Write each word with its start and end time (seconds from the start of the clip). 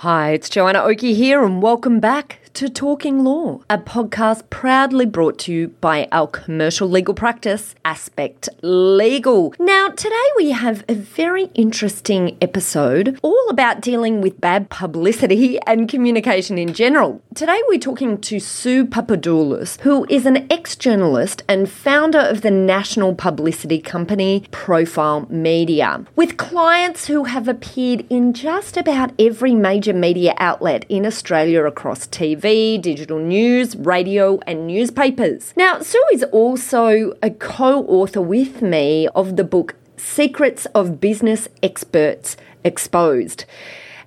Hi, 0.00 0.30
it's 0.30 0.48
Joanna 0.48 0.78
Oakey 0.80 1.12
here, 1.12 1.44
and 1.44 1.60
welcome 1.60 2.00
back 2.00 2.39
to 2.54 2.68
Talking 2.68 3.22
Law, 3.24 3.60
a 3.70 3.78
podcast 3.78 4.50
proudly 4.50 5.06
brought 5.06 5.38
to 5.40 5.52
you 5.52 5.68
by 5.68 6.08
our 6.10 6.26
commercial 6.26 6.88
legal 6.88 7.14
practice, 7.14 7.74
Aspect 7.84 8.48
Legal. 8.62 9.54
Now, 9.58 9.88
today 9.88 10.16
we 10.36 10.50
have 10.50 10.84
a 10.88 10.94
very 10.94 11.44
interesting 11.54 12.36
episode 12.40 13.18
all 13.22 13.48
about 13.48 13.80
dealing 13.80 14.20
with 14.20 14.40
bad 14.40 14.68
publicity 14.68 15.58
and 15.66 15.88
communication 15.88 16.58
in 16.58 16.74
general. 16.74 17.22
Today 17.34 17.60
we're 17.68 17.78
talking 17.78 18.20
to 18.22 18.40
Sue 18.40 18.84
Papadoulis, 18.84 19.80
who 19.80 20.04
is 20.10 20.26
an 20.26 20.50
ex 20.50 20.76
journalist 20.76 21.42
and 21.48 21.70
founder 21.70 22.18
of 22.18 22.42
the 22.42 22.50
national 22.50 23.14
publicity 23.14 23.80
company 23.80 24.44
Profile 24.50 25.26
Media, 25.30 26.04
with 26.16 26.36
clients 26.36 27.06
who 27.06 27.24
have 27.24 27.48
appeared 27.48 28.04
in 28.10 28.32
just 28.32 28.76
about 28.76 29.12
every 29.18 29.54
major 29.54 29.92
media 29.92 30.34
outlet 30.38 30.84
in 30.88 31.06
Australia 31.06 31.64
across 31.64 32.06
TV 32.06 32.39
TV, 32.40 32.80
digital 32.80 33.18
news, 33.18 33.76
radio, 33.76 34.40
and 34.46 34.66
newspapers. 34.66 35.52
Now, 35.56 35.80
Sue 35.80 36.02
is 36.12 36.24
also 36.24 37.12
a 37.22 37.30
co 37.30 37.84
author 37.84 38.22
with 38.22 38.62
me 38.62 39.08
of 39.08 39.36
the 39.36 39.44
book 39.44 39.74
Secrets 39.96 40.66
of 40.74 41.00
Business 41.00 41.48
Experts 41.62 42.36
Exposed. 42.64 43.44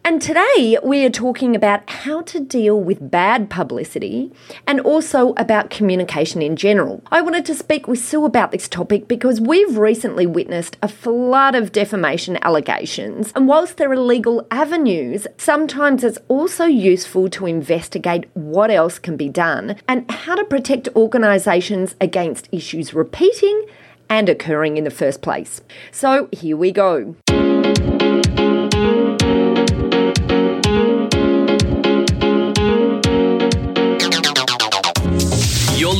And 0.06 0.22
today 0.22 0.78
we 0.84 1.06
are 1.06 1.10
talking 1.10 1.56
about 1.56 1.90
how 1.90 2.24
to 2.24 2.42
deal 2.42 2.78
with 2.78 3.10
bad 3.10 3.50
publicity 3.50 4.34
and 4.68 4.82
also 4.82 5.34
about 5.36 5.70
communication 5.70 6.42
in 6.42 6.58
general. 6.58 7.02
I 7.10 7.22
wanted 7.22 7.46
to 7.46 7.56
speak 7.56 7.88
with 7.88 8.00
Sue 8.00 8.26
about 8.26 8.52
this 8.52 8.68
topic 8.68 9.08
because 9.08 9.40
we've 9.40 9.78
recently 9.78 10.26
witnessed 10.26 10.76
a 10.82 10.90
flood 10.90 11.56
of 11.56 11.72
defamation 11.72 12.38
allegations. 12.42 13.32
And 13.34 13.48
whilst 13.48 13.78
there 13.78 13.90
are 13.92 13.98
legal 13.98 14.46
avenues, 14.52 15.26
sometimes 15.38 16.04
it's 16.04 16.20
also 16.28 16.66
useful 16.66 17.30
to 17.30 17.46
investigate 17.46 18.26
what 18.34 18.72
else 18.72 19.00
can 19.00 19.16
be 19.16 19.30
done 19.30 19.78
and 19.88 20.12
how 20.12 20.36
to 20.36 20.44
protect 20.44 20.90
organisations 20.98 21.96
against 22.02 22.50
issues 22.52 22.94
repeating 22.94 23.68
and 24.10 24.28
occurring 24.28 24.76
in 24.76 24.84
the 24.84 24.92
first 24.92 25.22
place. 25.22 25.62
So 25.92 26.28
here 26.34 26.58
we 26.58 26.74
go. 26.74 27.16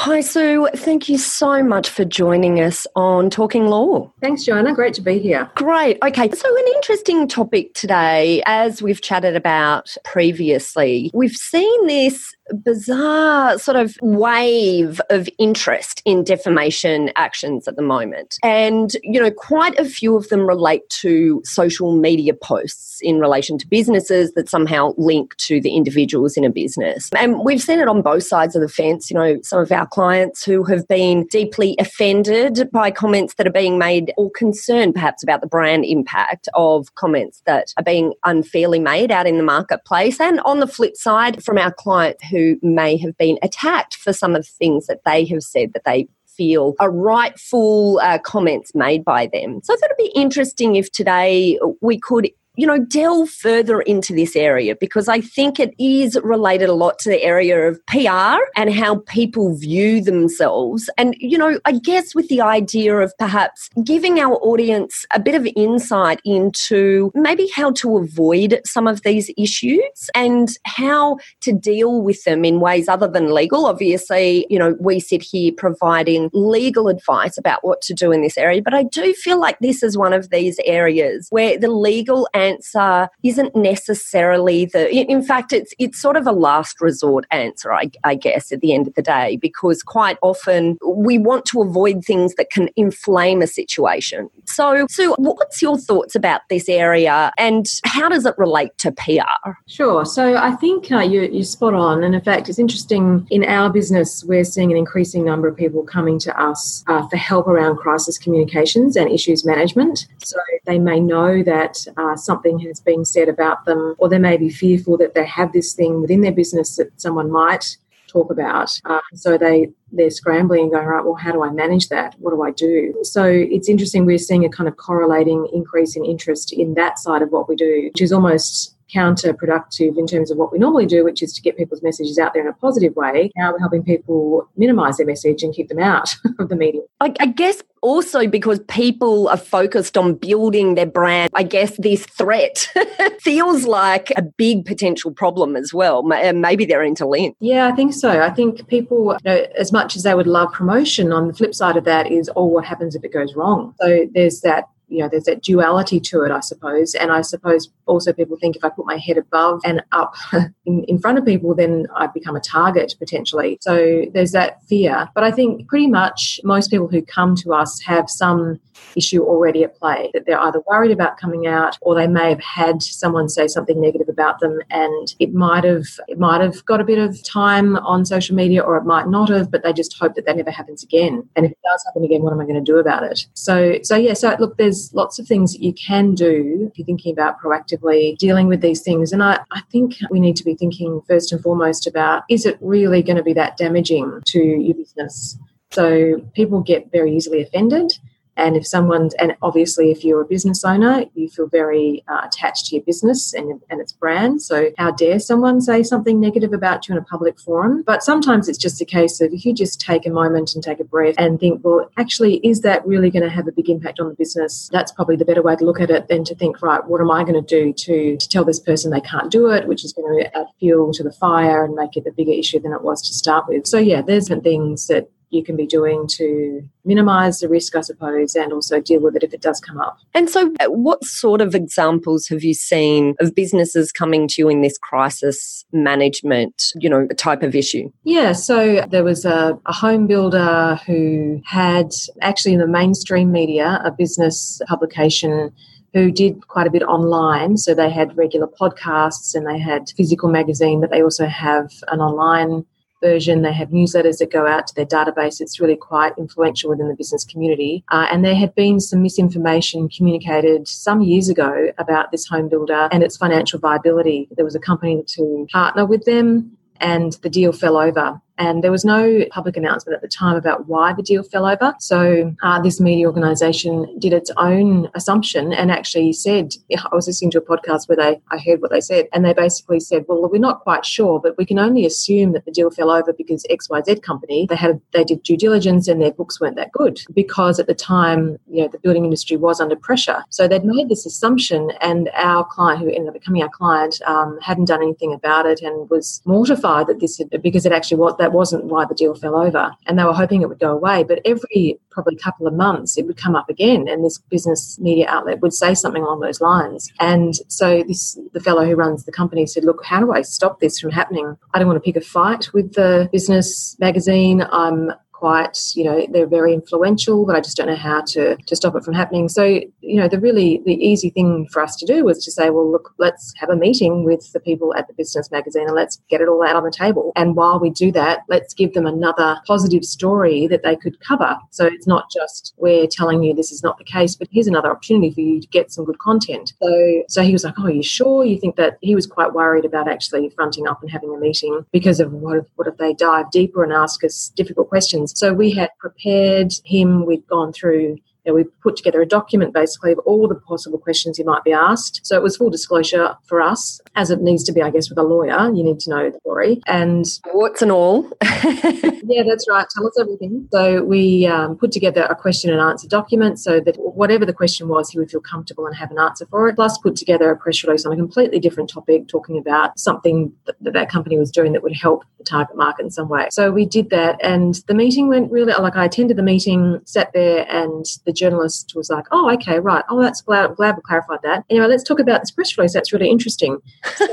Hi, 0.00 0.22
Sue. 0.22 0.66
Thank 0.76 1.10
you 1.10 1.18
so 1.18 1.62
much 1.62 1.90
for 1.90 2.06
joining 2.06 2.58
us 2.58 2.86
on 2.96 3.28
Talking 3.28 3.66
Law. 3.66 4.10
Thanks, 4.22 4.44
Joanna. 4.44 4.72
Great 4.72 4.94
to 4.94 5.02
be 5.02 5.18
here. 5.18 5.50
Great. 5.56 5.98
Okay. 6.02 6.30
So, 6.30 6.58
an 6.58 6.64
interesting 6.76 7.28
topic 7.28 7.74
today, 7.74 8.42
as 8.46 8.80
we've 8.80 9.02
chatted 9.02 9.36
about 9.36 9.94
previously, 10.02 11.10
we've 11.12 11.36
seen 11.36 11.86
this 11.86 12.34
bizarre 12.52 13.58
sort 13.58 13.76
of 13.76 13.96
wave 14.02 15.00
of 15.10 15.28
interest 15.38 16.02
in 16.04 16.24
defamation 16.24 17.10
actions 17.16 17.68
at 17.68 17.76
the 17.76 17.82
moment. 17.82 18.38
And, 18.42 18.96
you 19.02 19.20
know, 19.20 19.30
quite 19.30 19.78
a 19.78 19.84
few 19.84 20.16
of 20.16 20.28
them 20.28 20.46
relate 20.46 20.88
to 21.00 21.42
social 21.44 21.96
media 21.96 22.34
posts 22.34 23.00
in 23.02 23.20
relation 23.20 23.58
to 23.58 23.66
businesses 23.66 24.32
that 24.32 24.48
somehow 24.48 24.94
link 24.96 25.36
to 25.36 25.60
the 25.60 25.74
individuals 25.74 26.36
in 26.36 26.44
a 26.44 26.50
business. 26.50 27.10
And 27.16 27.44
we've 27.44 27.62
seen 27.62 27.78
it 27.78 27.88
on 27.88 28.02
both 28.02 28.24
sides 28.24 28.54
of 28.54 28.62
the 28.62 28.68
fence. 28.68 29.10
You 29.10 29.16
know, 29.16 29.40
some 29.42 29.60
of 29.60 29.70
our 29.72 29.86
clients 29.90 30.44
who 30.44 30.64
have 30.64 30.86
been 30.88 31.26
deeply 31.26 31.76
offended 31.78 32.68
by 32.72 32.90
comments 32.90 33.34
that 33.34 33.46
are 33.46 33.52
being 33.52 33.78
made 33.78 34.12
or 34.16 34.30
concerned 34.30 34.94
perhaps 34.94 35.22
about 35.22 35.40
the 35.40 35.46
brand 35.46 35.84
impact 35.84 36.48
of 36.54 36.94
comments 36.94 37.42
that 37.46 37.72
are 37.76 37.84
being 37.84 38.14
unfairly 38.24 38.78
made 38.78 39.10
out 39.10 39.26
in 39.26 39.36
the 39.36 39.42
marketplace. 39.42 40.20
And 40.20 40.40
on 40.40 40.60
the 40.60 40.66
flip 40.66 40.96
side, 40.96 41.42
from 41.44 41.58
our 41.58 41.72
client 41.72 42.16
who 42.30 42.56
may 42.62 42.96
have 42.98 43.16
been 43.18 43.38
attacked 43.42 43.96
for 43.96 44.12
some 44.12 44.34
of 44.34 44.44
the 44.44 44.52
things 44.52 44.86
that 44.86 45.00
they 45.04 45.24
have 45.26 45.42
said 45.42 45.72
that 45.74 45.84
they 45.84 46.08
feel 46.26 46.74
are 46.80 46.90
rightful 46.90 48.00
uh, 48.02 48.18
comments 48.18 48.74
made 48.74 49.04
by 49.04 49.26
them. 49.26 49.60
So 49.62 49.74
I 49.74 49.76
thought 49.76 49.90
it'd 49.90 50.12
be 50.14 50.20
interesting 50.20 50.76
if 50.76 50.90
today 50.90 51.58
we 51.80 51.98
could 51.98 52.30
you 52.60 52.66
know, 52.66 52.78
delve 52.78 53.30
further 53.30 53.80
into 53.80 54.14
this 54.14 54.36
area 54.36 54.76
because 54.78 55.08
I 55.08 55.22
think 55.22 55.58
it 55.58 55.74
is 55.78 56.18
related 56.22 56.68
a 56.68 56.74
lot 56.74 56.98
to 56.98 57.08
the 57.08 57.22
area 57.22 57.58
of 57.68 57.80
PR 57.86 58.36
and 58.54 58.70
how 58.74 58.96
people 59.06 59.56
view 59.56 60.02
themselves. 60.02 60.90
And, 60.98 61.16
you 61.18 61.38
know, 61.38 61.58
I 61.64 61.72
guess 61.72 62.14
with 62.14 62.28
the 62.28 62.42
idea 62.42 62.98
of 62.98 63.14
perhaps 63.18 63.70
giving 63.82 64.20
our 64.20 64.34
audience 64.42 65.06
a 65.14 65.18
bit 65.18 65.34
of 65.34 65.48
insight 65.56 66.20
into 66.22 67.10
maybe 67.14 67.48
how 67.54 67.70
to 67.72 67.96
avoid 67.96 68.60
some 68.66 68.86
of 68.86 69.04
these 69.04 69.30
issues 69.38 70.10
and 70.14 70.50
how 70.66 71.16
to 71.40 71.54
deal 71.54 72.02
with 72.02 72.22
them 72.24 72.44
in 72.44 72.60
ways 72.60 72.88
other 72.88 73.08
than 73.08 73.32
legal. 73.32 73.64
Obviously, 73.64 74.46
you 74.50 74.58
know, 74.58 74.76
we 74.78 75.00
sit 75.00 75.22
here 75.22 75.50
providing 75.56 76.28
legal 76.34 76.88
advice 76.88 77.38
about 77.38 77.64
what 77.64 77.80
to 77.82 77.94
do 77.94 78.12
in 78.12 78.20
this 78.20 78.36
area, 78.36 78.60
but 78.60 78.74
I 78.74 78.82
do 78.82 79.14
feel 79.14 79.40
like 79.40 79.58
this 79.60 79.82
is 79.82 79.96
one 79.96 80.12
of 80.12 80.28
these 80.28 80.60
areas 80.66 81.26
where 81.30 81.58
the 81.58 81.70
legal 81.70 82.28
and 82.34 82.49
answer 82.50 83.08
isn't 83.22 83.54
necessarily 83.54 84.66
the 84.66 84.90
in 84.90 85.22
fact 85.22 85.52
it's 85.52 85.72
it's 85.78 86.00
sort 86.00 86.16
of 86.16 86.26
a 86.26 86.32
last 86.32 86.80
resort 86.80 87.26
answer 87.30 87.72
I, 87.72 87.90
I, 88.04 88.14
guess 88.14 88.52
at 88.52 88.60
the 88.60 88.74
end 88.74 88.86
of 88.86 88.94
the 88.94 89.02
day 89.02 89.36
because 89.36 89.82
quite 89.82 90.18
often 90.22 90.76
we 90.84 91.18
want 91.18 91.44
to 91.46 91.62
avoid 91.62 92.04
things 92.04 92.34
that 92.34 92.50
can 92.50 92.68
inflame 92.76 93.40
a 93.42 93.46
situation. 93.46 94.28
So 94.46 94.86
so 94.88 95.14
what's 95.18 95.62
your 95.62 95.78
thoughts 95.78 96.14
about 96.14 96.42
this 96.50 96.68
area 96.68 97.32
and 97.38 97.66
how 97.84 98.08
does 98.08 98.26
it 98.26 98.34
relate 98.36 98.76
to 98.78 98.92
pr 98.92 99.50
sure. 99.66 100.04
So 100.04 100.36
i 100.36 100.52
think 100.52 100.90
uh, 100.92 101.00
you, 101.00 101.22
you're 101.22 101.44
spot 101.44 101.74
on. 101.74 102.02
And 102.04 102.14
in 102.14 102.20
fact 102.20 102.48
it's 102.48 102.58
interesting 102.58 103.26
in 103.30 103.44
our 103.44 103.70
business 103.70 104.24
we're 104.24 104.44
seeing 104.44 104.70
an 104.70 104.76
increasing 104.76 105.24
number 105.24 105.48
of 105.48 105.56
people 105.56 105.82
coming 105.84 106.18
to 106.20 106.32
us 106.40 106.84
uh, 106.86 107.06
for 107.08 107.16
help 107.16 107.46
around 107.46 107.76
crisis 107.76 108.18
communications 108.18 108.96
and 108.96 109.10
issues 109.10 109.44
management. 109.44 110.06
So 110.18 110.38
they 110.66 110.78
may 110.78 111.00
know 111.00 111.42
that 111.42 111.86
uh, 111.96 112.16
something 112.30 112.58
has 112.68 112.80
been 112.90 113.04
said 113.04 113.28
about 113.28 113.58
them, 113.64 113.80
or 113.98 114.08
they 114.08 114.18
may 114.18 114.36
be 114.36 114.50
fearful 114.62 114.96
that 114.98 115.14
they 115.14 115.26
have 115.26 115.50
this 115.52 115.70
thing 115.78 115.92
within 116.02 116.20
their 116.22 116.36
business 116.42 116.76
that 116.76 116.90
someone 117.04 117.30
might 117.42 117.76
talk 118.06 118.30
about. 118.30 118.70
Uh, 118.84 119.00
so 119.14 119.38
they 119.44 119.56
they're 119.92 120.10
scrambling 120.10 120.62
and 120.62 120.72
going, 120.72 120.86
right, 120.86 121.04
well, 121.04 121.14
how 121.24 121.32
do 121.32 121.42
I 121.42 121.50
manage 121.50 121.88
that? 121.88 122.14
What 122.18 122.32
do 122.32 122.42
I 122.42 122.52
do? 122.52 122.94
So 123.02 123.24
it's 123.24 123.68
interesting. 123.68 124.04
We're 124.04 124.26
seeing 124.28 124.44
a 124.44 124.48
kind 124.48 124.68
of 124.68 124.76
correlating 124.76 125.48
increase 125.52 125.96
in 125.96 126.04
interest 126.04 126.52
in 126.52 126.74
that 126.74 126.98
side 126.98 127.22
of 127.22 127.30
what 127.30 127.48
we 127.48 127.56
do, 127.56 127.72
which 127.92 128.00
is 128.00 128.12
almost 128.12 128.76
counterproductive 128.94 129.98
in 129.98 130.06
terms 130.06 130.30
of 130.30 130.38
what 130.38 130.52
we 130.52 130.58
normally 130.58 130.86
do, 130.86 131.04
which 131.04 131.22
is 131.22 131.32
to 131.34 131.42
get 131.42 131.56
people's 131.56 131.82
messages 131.82 132.18
out 132.18 132.34
there 132.34 132.42
in 132.42 132.48
a 132.48 132.52
positive 132.54 132.94
way. 132.96 133.30
Now 133.36 133.52
we're 133.52 133.58
helping 133.58 133.82
people 133.82 134.48
minimize 134.56 134.96
their 134.96 135.06
message 135.06 135.42
and 135.42 135.54
keep 135.54 135.68
them 135.68 135.78
out 135.78 136.14
of 136.38 136.48
the 136.48 136.56
media. 136.56 136.82
I, 137.00 137.14
I 137.20 137.26
guess 137.26 137.62
also 137.82 138.26
because 138.26 138.60
people 138.68 139.28
are 139.28 139.36
focused 139.36 139.96
on 139.96 140.14
building 140.14 140.74
their 140.74 140.86
brand, 140.86 141.30
I 141.34 141.42
guess 141.42 141.76
this 141.78 142.04
threat 142.06 142.68
feels 143.20 143.64
like 143.64 144.10
a 144.16 144.22
big 144.22 144.66
potential 144.66 145.10
problem 145.12 145.56
as 145.56 145.72
well. 145.72 146.12
And 146.12 146.40
maybe 146.40 146.64
they're 146.64 146.84
interlinked. 146.84 147.38
Yeah, 147.40 147.68
I 147.68 147.72
think 147.72 147.94
so. 147.94 148.20
I 148.20 148.30
think 148.30 148.66
people, 148.68 149.16
you 149.24 149.30
know, 149.30 149.46
as 149.58 149.72
much 149.72 149.96
as 149.96 150.02
they 150.02 150.14
would 150.14 150.26
love 150.26 150.52
promotion, 150.52 151.12
on 151.12 151.28
the 151.28 151.34
flip 151.34 151.54
side 151.54 151.76
of 151.76 151.84
that 151.84 152.10
is, 152.10 152.30
oh, 152.36 152.46
what 152.46 152.64
happens 152.64 152.94
if 152.94 153.04
it 153.04 153.12
goes 153.12 153.34
wrong? 153.34 153.74
So 153.80 154.06
there's 154.14 154.40
that 154.42 154.68
you 154.90 154.98
know 154.98 155.08
there's 155.08 155.24
that 155.24 155.42
duality 155.42 156.00
to 156.00 156.22
it 156.22 156.30
i 156.30 156.40
suppose. 156.40 156.94
And 156.94 157.12
i 157.12 157.20
suppose 157.20 157.70
also 157.86 158.12
people 158.12 158.36
think 158.36 158.56
if 158.56 158.64
i 158.64 158.68
put 158.68 158.86
my 158.86 158.96
head 158.96 159.18
above 159.18 159.60
and 159.64 159.82
up 159.92 160.14
in, 160.66 160.84
in 160.84 160.98
front 160.98 161.18
of 161.18 161.24
people 161.24 161.54
then 161.54 161.86
i 161.96 162.06
become 162.06 162.36
a 162.36 162.40
target 162.40 162.94
potentially. 162.98 163.58
So 163.60 164.04
there's 164.12 164.32
that 164.32 164.62
fear. 164.64 165.08
But 165.14 165.24
i 165.24 165.30
think 165.30 165.68
pretty 165.68 165.88
much 165.88 166.40
most 166.44 166.70
people 166.70 166.88
who 166.88 167.02
come 167.02 167.34
to 167.36 167.52
us 167.52 167.80
have 167.82 168.10
some 168.10 168.60
issue 168.96 169.22
already 169.22 169.64
at 169.64 169.76
play, 169.78 170.10
that 170.14 170.26
they're 170.26 170.40
either 170.40 170.60
worried 170.66 170.90
about 170.90 171.18
coming 171.18 171.46
out 171.46 171.78
or 171.80 171.94
they 171.94 172.06
may 172.06 172.30
have 172.30 172.40
had 172.40 172.82
someone 172.82 173.28
say 173.28 173.46
something 173.46 173.80
negative 173.80 174.08
about 174.08 174.40
them 174.40 174.60
and 174.70 175.14
it 175.18 175.32
might 175.32 175.64
have 175.64 175.86
it 176.08 176.18
might 176.18 176.40
have 176.40 176.64
got 176.64 176.80
a 176.80 176.84
bit 176.84 176.98
of 176.98 177.22
time 177.24 177.76
on 177.76 178.04
social 178.04 178.34
media 178.34 178.62
or 178.62 178.76
it 178.76 178.84
might 178.84 179.08
not 179.08 179.28
have, 179.28 179.50
but 179.50 179.62
they 179.62 179.72
just 179.72 179.96
hope 179.98 180.14
that 180.14 180.26
that 180.26 180.36
never 180.36 180.50
happens 180.50 180.82
again. 180.82 181.28
And 181.36 181.46
if 181.46 181.52
it 181.52 181.58
does 181.64 181.84
happen 181.86 182.04
again, 182.04 182.22
what 182.22 182.32
am 182.32 182.40
I 182.40 182.44
going 182.44 182.62
to 182.62 182.72
do 182.72 182.78
about 182.78 183.02
it? 183.02 183.26
So 183.34 183.78
so 183.82 183.96
yeah, 183.96 184.14
so 184.14 184.36
look, 184.38 184.56
there's 184.56 184.92
lots 184.94 185.18
of 185.18 185.26
things 185.26 185.52
that 185.52 185.62
you 185.62 185.72
can 185.72 186.14
do 186.14 186.68
if 186.70 186.78
you're 186.78 186.86
thinking 186.86 187.12
about 187.12 187.40
proactively 187.40 188.16
dealing 188.18 188.46
with 188.46 188.60
these 188.60 188.82
things. 188.82 189.12
And 189.12 189.22
I, 189.22 189.40
I 189.50 189.60
think 189.72 189.96
we 190.10 190.20
need 190.20 190.36
to 190.36 190.44
be 190.44 190.54
thinking 190.54 191.00
first 191.06 191.32
and 191.32 191.42
foremost 191.42 191.86
about 191.86 192.24
is 192.28 192.46
it 192.46 192.58
really 192.60 193.02
going 193.02 193.16
to 193.16 193.22
be 193.22 193.32
that 193.34 193.56
damaging 193.56 194.20
to 194.26 194.38
your 194.38 194.74
business? 194.74 195.38
So 195.70 196.20
people 196.34 196.60
get 196.60 196.90
very 196.90 197.14
easily 197.14 197.42
offended. 197.42 197.92
And 198.36 198.56
if 198.56 198.66
someone's, 198.66 199.14
and 199.14 199.36
obviously, 199.42 199.90
if 199.90 200.04
you're 200.04 200.22
a 200.22 200.24
business 200.24 200.64
owner, 200.64 201.04
you 201.14 201.28
feel 201.28 201.48
very 201.48 202.04
uh, 202.08 202.22
attached 202.24 202.66
to 202.66 202.76
your 202.76 202.84
business 202.84 203.34
and, 203.34 203.60
and 203.68 203.80
its 203.80 203.92
brand. 203.92 204.42
So, 204.42 204.70
how 204.78 204.92
dare 204.92 205.18
someone 205.18 205.60
say 205.60 205.82
something 205.82 206.20
negative 206.20 206.52
about 206.52 206.88
you 206.88 206.94
in 206.94 206.98
a 206.98 207.04
public 207.04 207.38
forum? 207.38 207.82
But 207.86 208.02
sometimes 208.02 208.48
it's 208.48 208.58
just 208.58 208.80
a 208.80 208.84
case 208.84 209.20
of 209.20 209.32
if 209.32 209.44
you 209.44 209.52
just 209.52 209.80
take 209.80 210.06
a 210.06 210.10
moment 210.10 210.54
and 210.54 210.62
take 210.62 210.80
a 210.80 210.84
breath 210.84 211.16
and 211.18 211.38
think, 211.38 211.60
well, 211.64 211.90
actually, 211.98 212.36
is 212.46 212.62
that 212.62 212.86
really 212.86 213.10
going 213.10 213.24
to 213.24 213.30
have 213.30 213.46
a 213.46 213.52
big 213.52 213.68
impact 213.68 214.00
on 214.00 214.08
the 214.08 214.14
business? 214.14 214.70
That's 214.72 214.92
probably 214.92 215.16
the 215.16 215.24
better 215.24 215.42
way 215.42 215.56
to 215.56 215.64
look 215.64 215.80
at 215.80 215.90
it 215.90 216.08
than 216.08 216.24
to 216.24 216.34
think, 216.34 216.62
right, 216.62 216.84
what 216.86 217.00
am 217.00 217.10
I 217.10 217.24
going 217.24 217.34
to 217.34 217.42
do 217.42 217.72
to, 217.72 218.16
to 218.16 218.28
tell 218.28 218.44
this 218.44 218.60
person 218.60 218.90
they 218.90 219.00
can't 219.00 219.30
do 219.30 219.50
it, 219.50 219.66
which 219.66 219.84
is 219.84 219.92
going 219.92 220.22
to 220.22 220.36
add 220.36 220.46
fuel 220.58 220.92
to 220.92 221.02
the 221.02 221.12
fire 221.12 221.64
and 221.64 221.74
make 221.74 221.96
it 221.96 222.06
a 222.06 222.12
bigger 222.12 222.32
issue 222.32 222.60
than 222.60 222.72
it 222.72 222.82
was 222.82 223.02
to 223.02 223.14
start 223.14 223.46
with. 223.48 223.66
So, 223.66 223.78
yeah, 223.78 224.02
there's 224.02 224.28
things 224.28 224.86
that 224.86 225.10
you 225.30 225.44
can 225.44 225.56
be 225.56 225.66
doing 225.66 226.06
to 226.08 226.62
minimize 226.84 227.40
the 227.40 227.48
risk, 227.48 227.76
I 227.76 227.80
suppose, 227.80 228.34
and 228.34 228.52
also 228.52 228.80
deal 228.80 229.00
with 229.00 229.16
it 229.16 229.22
if 229.22 229.32
it 229.32 229.40
does 229.40 229.60
come 229.60 229.80
up. 229.80 229.98
And 230.14 230.28
so, 230.28 230.52
uh, 230.60 230.66
what 230.66 231.04
sort 231.04 231.40
of 231.40 231.54
examples 231.54 232.26
have 232.28 232.42
you 232.42 232.54
seen 232.54 233.14
of 233.20 233.34
businesses 233.34 233.92
coming 233.92 234.28
to 234.28 234.34
you 234.38 234.48
in 234.48 234.60
this 234.60 234.76
crisis 234.78 235.64
management, 235.72 236.72
you 236.76 236.90
know, 236.90 237.06
type 237.16 237.42
of 237.42 237.54
issue? 237.54 237.90
Yeah, 238.04 238.32
so 238.32 238.86
there 238.90 239.04
was 239.04 239.24
a, 239.24 239.58
a 239.66 239.72
home 239.72 240.06
builder 240.06 240.80
who 240.86 241.40
had 241.46 241.92
actually 242.20 242.54
in 242.54 242.60
the 242.60 242.66
mainstream 242.66 243.32
media 243.32 243.80
a 243.84 243.90
business 243.90 244.60
publication 244.66 245.52
who 245.92 246.10
did 246.10 246.46
quite 246.48 246.66
a 246.66 246.70
bit 246.70 246.82
online. 246.82 247.56
So 247.56 247.74
they 247.74 247.90
had 247.90 248.16
regular 248.16 248.46
podcasts 248.46 249.34
and 249.34 249.46
they 249.46 249.58
had 249.58 249.90
physical 249.96 250.30
magazine, 250.30 250.80
but 250.80 250.90
they 250.90 251.02
also 251.02 251.26
have 251.26 251.70
an 251.88 252.00
online 252.00 252.64
version. 253.00 253.42
They 253.42 253.52
have 253.52 253.70
newsletters 253.70 254.18
that 254.18 254.30
go 254.30 254.46
out 254.46 254.66
to 254.68 254.74
their 254.74 254.86
database. 254.86 255.40
It's 255.40 255.60
really 255.60 255.76
quite 255.76 256.12
influential 256.18 256.70
within 256.70 256.88
the 256.88 256.94
business 256.94 257.24
community. 257.24 257.84
Uh, 257.88 258.06
and 258.10 258.24
there 258.24 258.34
had 258.34 258.54
been 258.54 258.80
some 258.80 259.02
misinformation 259.02 259.88
communicated 259.88 260.68
some 260.68 261.00
years 261.00 261.28
ago 261.28 261.72
about 261.78 262.12
this 262.12 262.26
home 262.26 262.48
builder 262.48 262.88
and 262.92 263.02
its 263.02 263.16
financial 263.16 263.58
viability. 263.58 264.28
There 264.36 264.44
was 264.44 264.54
a 264.54 264.60
company 264.60 265.02
to 265.06 265.46
partner 265.52 265.86
with 265.86 266.04
them 266.04 266.56
and 266.80 267.12
the 267.22 267.30
deal 267.30 267.52
fell 267.52 267.76
over. 267.76 268.20
And 268.40 268.64
there 268.64 268.70
was 268.70 268.86
no 268.86 269.22
public 269.30 269.56
announcement 269.56 269.94
at 269.94 270.00
the 270.00 270.08
time 270.08 270.34
about 270.34 270.66
why 270.66 270.94
the 270.94 271.02
deal 271.02 271.22
fell 271.22 271.46
over. 271.46 271.74
So 271.78 272.34
uh, 272.42 272.60
this 272.62 272.80
media 272.80 273.06
organisation 273.06 273.98
did 273.98 274.14
its 274.14 274.30
own 274.38 274.88
assumption 274.94 275.52
and 275.52 275.70
actually 275.70 276.14
said, 276.14 276.54
I 276.74 276.94
was 276.94 277.06
listening 277.06 277.30
to 277.32 277.38
a 277.38 277.42
podcast 277.42 277.86
where 277.86 277.96
they, 277.96 278.20
I 278.30 278.38
heard 278.38 278.62
what 278.62 278.70
they 278.70 278.80
said, 278.80 279.08
and 279.12 279.26
they 279.26 279.34
basically 279.34 279.78
said, 279.78 280.06
well, 280.08 280.26
we're 280.30 280.38
not 280.38 280.60
quite 280.60 280.86
sure, 280.86 281.20
but 281.20 281.36
we 281.36 281.44
can 281.44 281.58
only 281.58 281.84
assume 281.84 282.32
that 282.32 282.46
the 282.46 282.50
deal 282.50 282.70
fell 282.70 282.90
over 282.90 283.12
because 283.12 283.44
XYZ 283.50 284.02
company, 284.02 284.46
they 284.48 284.56
had, 284.56 284.80
they 284.92 285.04
did 285.04 285.22
due 285.22 285.36
diligence 285.36 285.86
and 285.86 286.00
their 286.00 286.12
books 286.12 286.40
weren't 286.40 286.56
that 286.56 286.72
good 286.72 287.02
because 287.12 287.60
at 287.60 287.66
the 287.66 287.74
time, 287.74 288.38
you 288.50 288.62
know, 288.62 288.68
the 288.68 288.78
building 288.78 289.04
industry 289.04 289.36
was 289.36 289.60
under 289.60 289.76
pressure. 289.76 290.24
So 290.30 290.48
they'd 290.48 290.64
made 290.64 290.88
this 290.88 291.04
assumption 291.04 291.72
and 291.82 292.08
our 292.14 292.44
client, 292.44 292.80
who 292.80 292.88
ended 292.88 293.08
up 293.08 293.14
becoming 293.14 293.42
our 293.42 293.50
client, 293.50 294.00
um, 294.06 294.38
hadn't 294.40 294.64
done 294.64 294.82
anything 294.82 295.12
about 295.12 295.44
it 295.44 295.60
and 295.60 295.90
was 295.90 296.22
mortified 296.24 296.86
that 296.86 297.00
this, 297.00 297.18
had, 297.18 297.42
because 297.42 297.66
it 297.66 297.72
actually 297.72 297.98
was, 297.98 298.14
that 298.18 298.29
that 298.30 298.36
wasn't 298.36 298.64
why 298.64 298.84
the 298.84 298.94
deal 298.94 299.14
fell 299.14 299.36
over. 299.36 299.72
And 299.86 299.98
they 299.98 300.04
were 300.04 300.12
hoping 300.12 300.42
it 300.42 300.48
would 300.48 300.58
go 300.58 300.72
away. 300.72 301.04
But 301.04 301.20
every 301.24 301.78
probably 301.90 302.16
couple 302.16 302.46
of 302.46 302.54
months, 302.54 302.96
it 302.96 303.06
would 303.06 303.16
come 303.16 303.34
up 303.34 303.48
again, 303.48 303.88
and 303.88 304.04
this 304.04 304.18
business 304.18 304.78
media 304.78 305.06
outlet 305.08 305.40
would 305.40 305.52
say 305.52 305.74
something 305.74 306.02
along 306.02 306.20
those 306.20 306.40
lines. 306.40 306.92
And 307.00 307.34
so 307.48 307.82
this 307.82 308.18
the 308.32 308.40
fellow 308.40 308.64
who 308.64 308.74
runs 308.74 309.04
the 309.04 309.12
company 309.12 309.46
said, 309.46 309.64
"Look, 309.64 309.84
how 309.84 310.00
do 310.00 310.12
I 310.12 310.22
stop 310.22 310.60
this 310.60 310.78
from 310.78 310.90
happening? 310.90 311.36
I 311.52 311.58
don't 311.58 311.68
want 311.68 311.82
to 311.82 311.92
pick 311.92 311.96
a 311.96 312.04
fight 312.04 312.52
with 312.52 312.74
the 312.74 313.08
business 313.12 313.76
magazine. 313.80 314.46
I'm 314.52 314.92
quite, 315.20 315.58
you 315.74 315.84
know, 315.84 316.06
they're 316.10 316.26
very 316.26 316.54
influential, 316.54 317.26
but 317.26 317.36
I 317.36 317.40
just 317.40 317.58
don't 317.58 317.66
know 317.66 317.76
how 317.76 318.00
to, 318.12 318.36
to 318.36 318.56
stop 318.56 318.74
it 318.74 318.82
from 318.82 318.94
happening. 318.94 319.28
So, 319.28 319.44
you 319.44 320.00
know, 320.00 320.08
the 320.08 320.18
really, 320.18 320.62
the 320.64 320.74
easy 320.74 321.10
thing 321.10 321.46
for 321.52 321.62
us 321.62 321.76
to 321.76 321.84
do 321.84 322.06
was 322.06 322.24
to 322.24 322.30
say, 322.30 322.48
well, 322.48 322.70
look, 322.72 322.94
let's 322.96 323.34
have 323.36 323.50
a 323.50 323.56
meeting 323.56 324.02
with 324.04 324.32
the 324.32 324.40
people 324.40 324.74
at 324.74 324.88
the 324.88 324.94
business 324.94 325.30
magazine 325.30 325.66
and 325.66 325.76
let's 325.76 326.00
get 326.08 326.22
it 326.22 326.28
all 326.28 326.42
out 326.42 326.56
on 326.56 326.64
the 326.64 326.70
table. 326.70 327.12
And 327.16 327.36
while 327.36 327.60
we 327.60 327.68
do 327.68 327.92
that, 327.92 328.20
let's 328.28 328.54
give 328.54 328.72
them 328.72 328.86
another 328.86 329.36
positive 329.46 329.84
story 329.84 330.46
that 330.46 330.62
they 330.62 330.74
could 330.74 330.98
cover. 331.00 331.36
So 331.50 331.66
it's 331.66 331.86
not 331.86 332.10
just 332.10 332.54
we're 332.56 332.86
telling 332.86 333.22
you 333.22 333.34
this 333.34 333.52
is 333.52 333.62
not 333.62 333.76
the 333.76 333.84
case, 333.84 334.16
but 334.16 334.28
here's 334.32 334.46
another 334.46 334.70
opportunity 334.70 335.12
for 335.12 335.20
you 335.20 335.40
to 335.42 335.48
get 335.48 335.70
some 335.70 335.84
good 335.84 335.98
content. 335.98 336.54
So, 336.62 337.02
so 337.08 337.22
he 337.22 337.32
was 337.32 337.44
like, 337.44 337.54
oh, 337.58 337.68
you 337.68 337.82
sure? 337.82 338.24
You 338.24 338.40
think 338.40 338.56
that 338.56 338.78
he 338.80 338.94
was 338.94 339.06
quite 339.06 339.34
worried 339.34 339.66
about 339.66 339.86
actually 339.86 340.30
fronting 340.30 340.66
up 340.66 340.80
and 340.80 340.90
having 340.90 341.14
a 341.14 341.18
meeting 341.18 341.66
because 341.72 342.00
of 342.00 342.10
what 342.12 342.38
if, 342.38 342.46
what 342.56 342.66
if 342.66 342.78
they 342.78 342.94
dive 342.94 343.30
deeper 343.30 343.62
and 343.62 343.72
ask 343.72 344.02
us 344.02 344.32
difficult 344.34 344.70
questions? 344.70 345.09
So 345.14 345.32
we 345.32 345.50
had 345.50 345.70
prepared 345.78 346.52
him, 346.64 347.06
we'd 347.06 347.26
gone 347.26 347.52
through 347.52 347.98
you 348.24 348.32
know, 348.32 348.36
we 348.36 348.44
put 348.62 348.76
together 348.76 349.00
a 349.00 349.06
document 349.06 349.54
basically 349.54 349.92
of 349.92 349.98
all 350.00 350.28
the 350.28 350.34
possible 350.34 350.78
questions 350.78 351.18
you 351.18 351.24
might 351.24 351.44
be 351.44 351.52
asked. 351.52 352.00
So 352.04 352.16
it 352.16 352.22
was 352.22 352.36
full 352.36 352.50
disclosure 352.50 353.16
for 353.24 353.40
us, 353.40 353.80
as 353.96 354.10
it 354.10 354.20
needs 354.20 354.44
to 354.44 354.52
be, 354.52 354.62
I 354.62 354.70
guess, 354.70 354.88
with 354.88 354.98
a 354.98 355.02
lawyer. 355.02 355.52
You 355.54 355.62
need 355.62 355.80
to 355.80 355.90
know 355.90 356.10
the 356.10 356.18
story. 356.20 356.60
And 356.66 357.04
what's 357.32 357.62
and 357.62 357.72
all. 357.72 358.10
yeah, 358.22 359.22
that's 359.26 359.46
right. 359.48 359.66
Tell 359.74 359.86
us 359.86 359.98
everything. 359.98 360.48
So 360.52 360.82
we 360.82 361.26
um, 361.26 361.56
put 361.56 361.72
together 361.72 362.02
a 362.02 362.14
question 362.14 362.50
and 362.50 362.60
answer 362.60 362.88
document 362.88 363.38
so 363.38 363.60
that 363.60 363.76
whatever 363.76 364.24
the 364.24 364.32
question 364.32 364.68
was, 364.68 364.90
he 364.90 364.98
would 364.98 365.10
feel 365.10 365.20
comfortable 365.20 365.66
and 365.66 365.74
have 365.76 365.90
an 365.90 365.98
answer 365.98 366.26
for 366.26 366.48
it. 366.48 366.56
Plus, 366.56 366.78
put 366.78 366.96
together 366.96 367.30
a 367.30 367.36
press 367.36 367.64
release 367.64 367.86
on 367.86 367.92
a 367.92 367.96
completely 367.96 368.38
different 368.38 368.70
topic, 368.70 369.08
talking 369.08 369.38
about 369.38 369.78
something 369.78 370.32
that 370.46 370.56
that, 370.60 370.72
that 370.72 370.90
company 370.90 371.18
was 371.18 371.30
doing 371.30 371.52
that 371.52 371.62
would 371.62 371.74
help 371.74 372.04
the 372.18 372.24
target 372.24 372.56
market 372.56 372.84
in 372.84 372.90
some 372.90 373.08
way. 373.08 373.28
So 373.30 373.50
we 373.50 373.66
did 373.66 373.90
that, 373.90 374.18
and 374.22 374.54
the 374.66 374.74
meeting 374.74 375.08
went 375.08 375.30
really 375.30 375.52
like 375.52 375.76
I 375.76 375.84
attended 375.84 376.16
the 376.16 376.22
meeting, 376.22 376.80
sat 376.84 377.12
there, 377.12 377.46
and 377.48 377.84
the 378.04 378.09
journalist 378.12 378.72
was 378.74 378.90
like, 378.90 379.06
"Oh, 379.10 379.30
okay, 379.34 379.58
right. 379.58 379.84
Oh, 379.88 380.02
that's 380.02 380.20
glad. 380.20 380.54
glad 380.56 380.76
we 380.76 380.82
clarified 380.82 381.20
that. 381.22 381.44
Anyway, 381.50 381.66
let's 381.66 381.84
talk 381.84 382.00
about 382.00 382.20
this 382.20 382.30
press 382.30 382.56
release. 382.56 382.72
That's 382.72 382.92
really 382.92 383.10
interesting." 383.10 383.58
So 383.96 384.06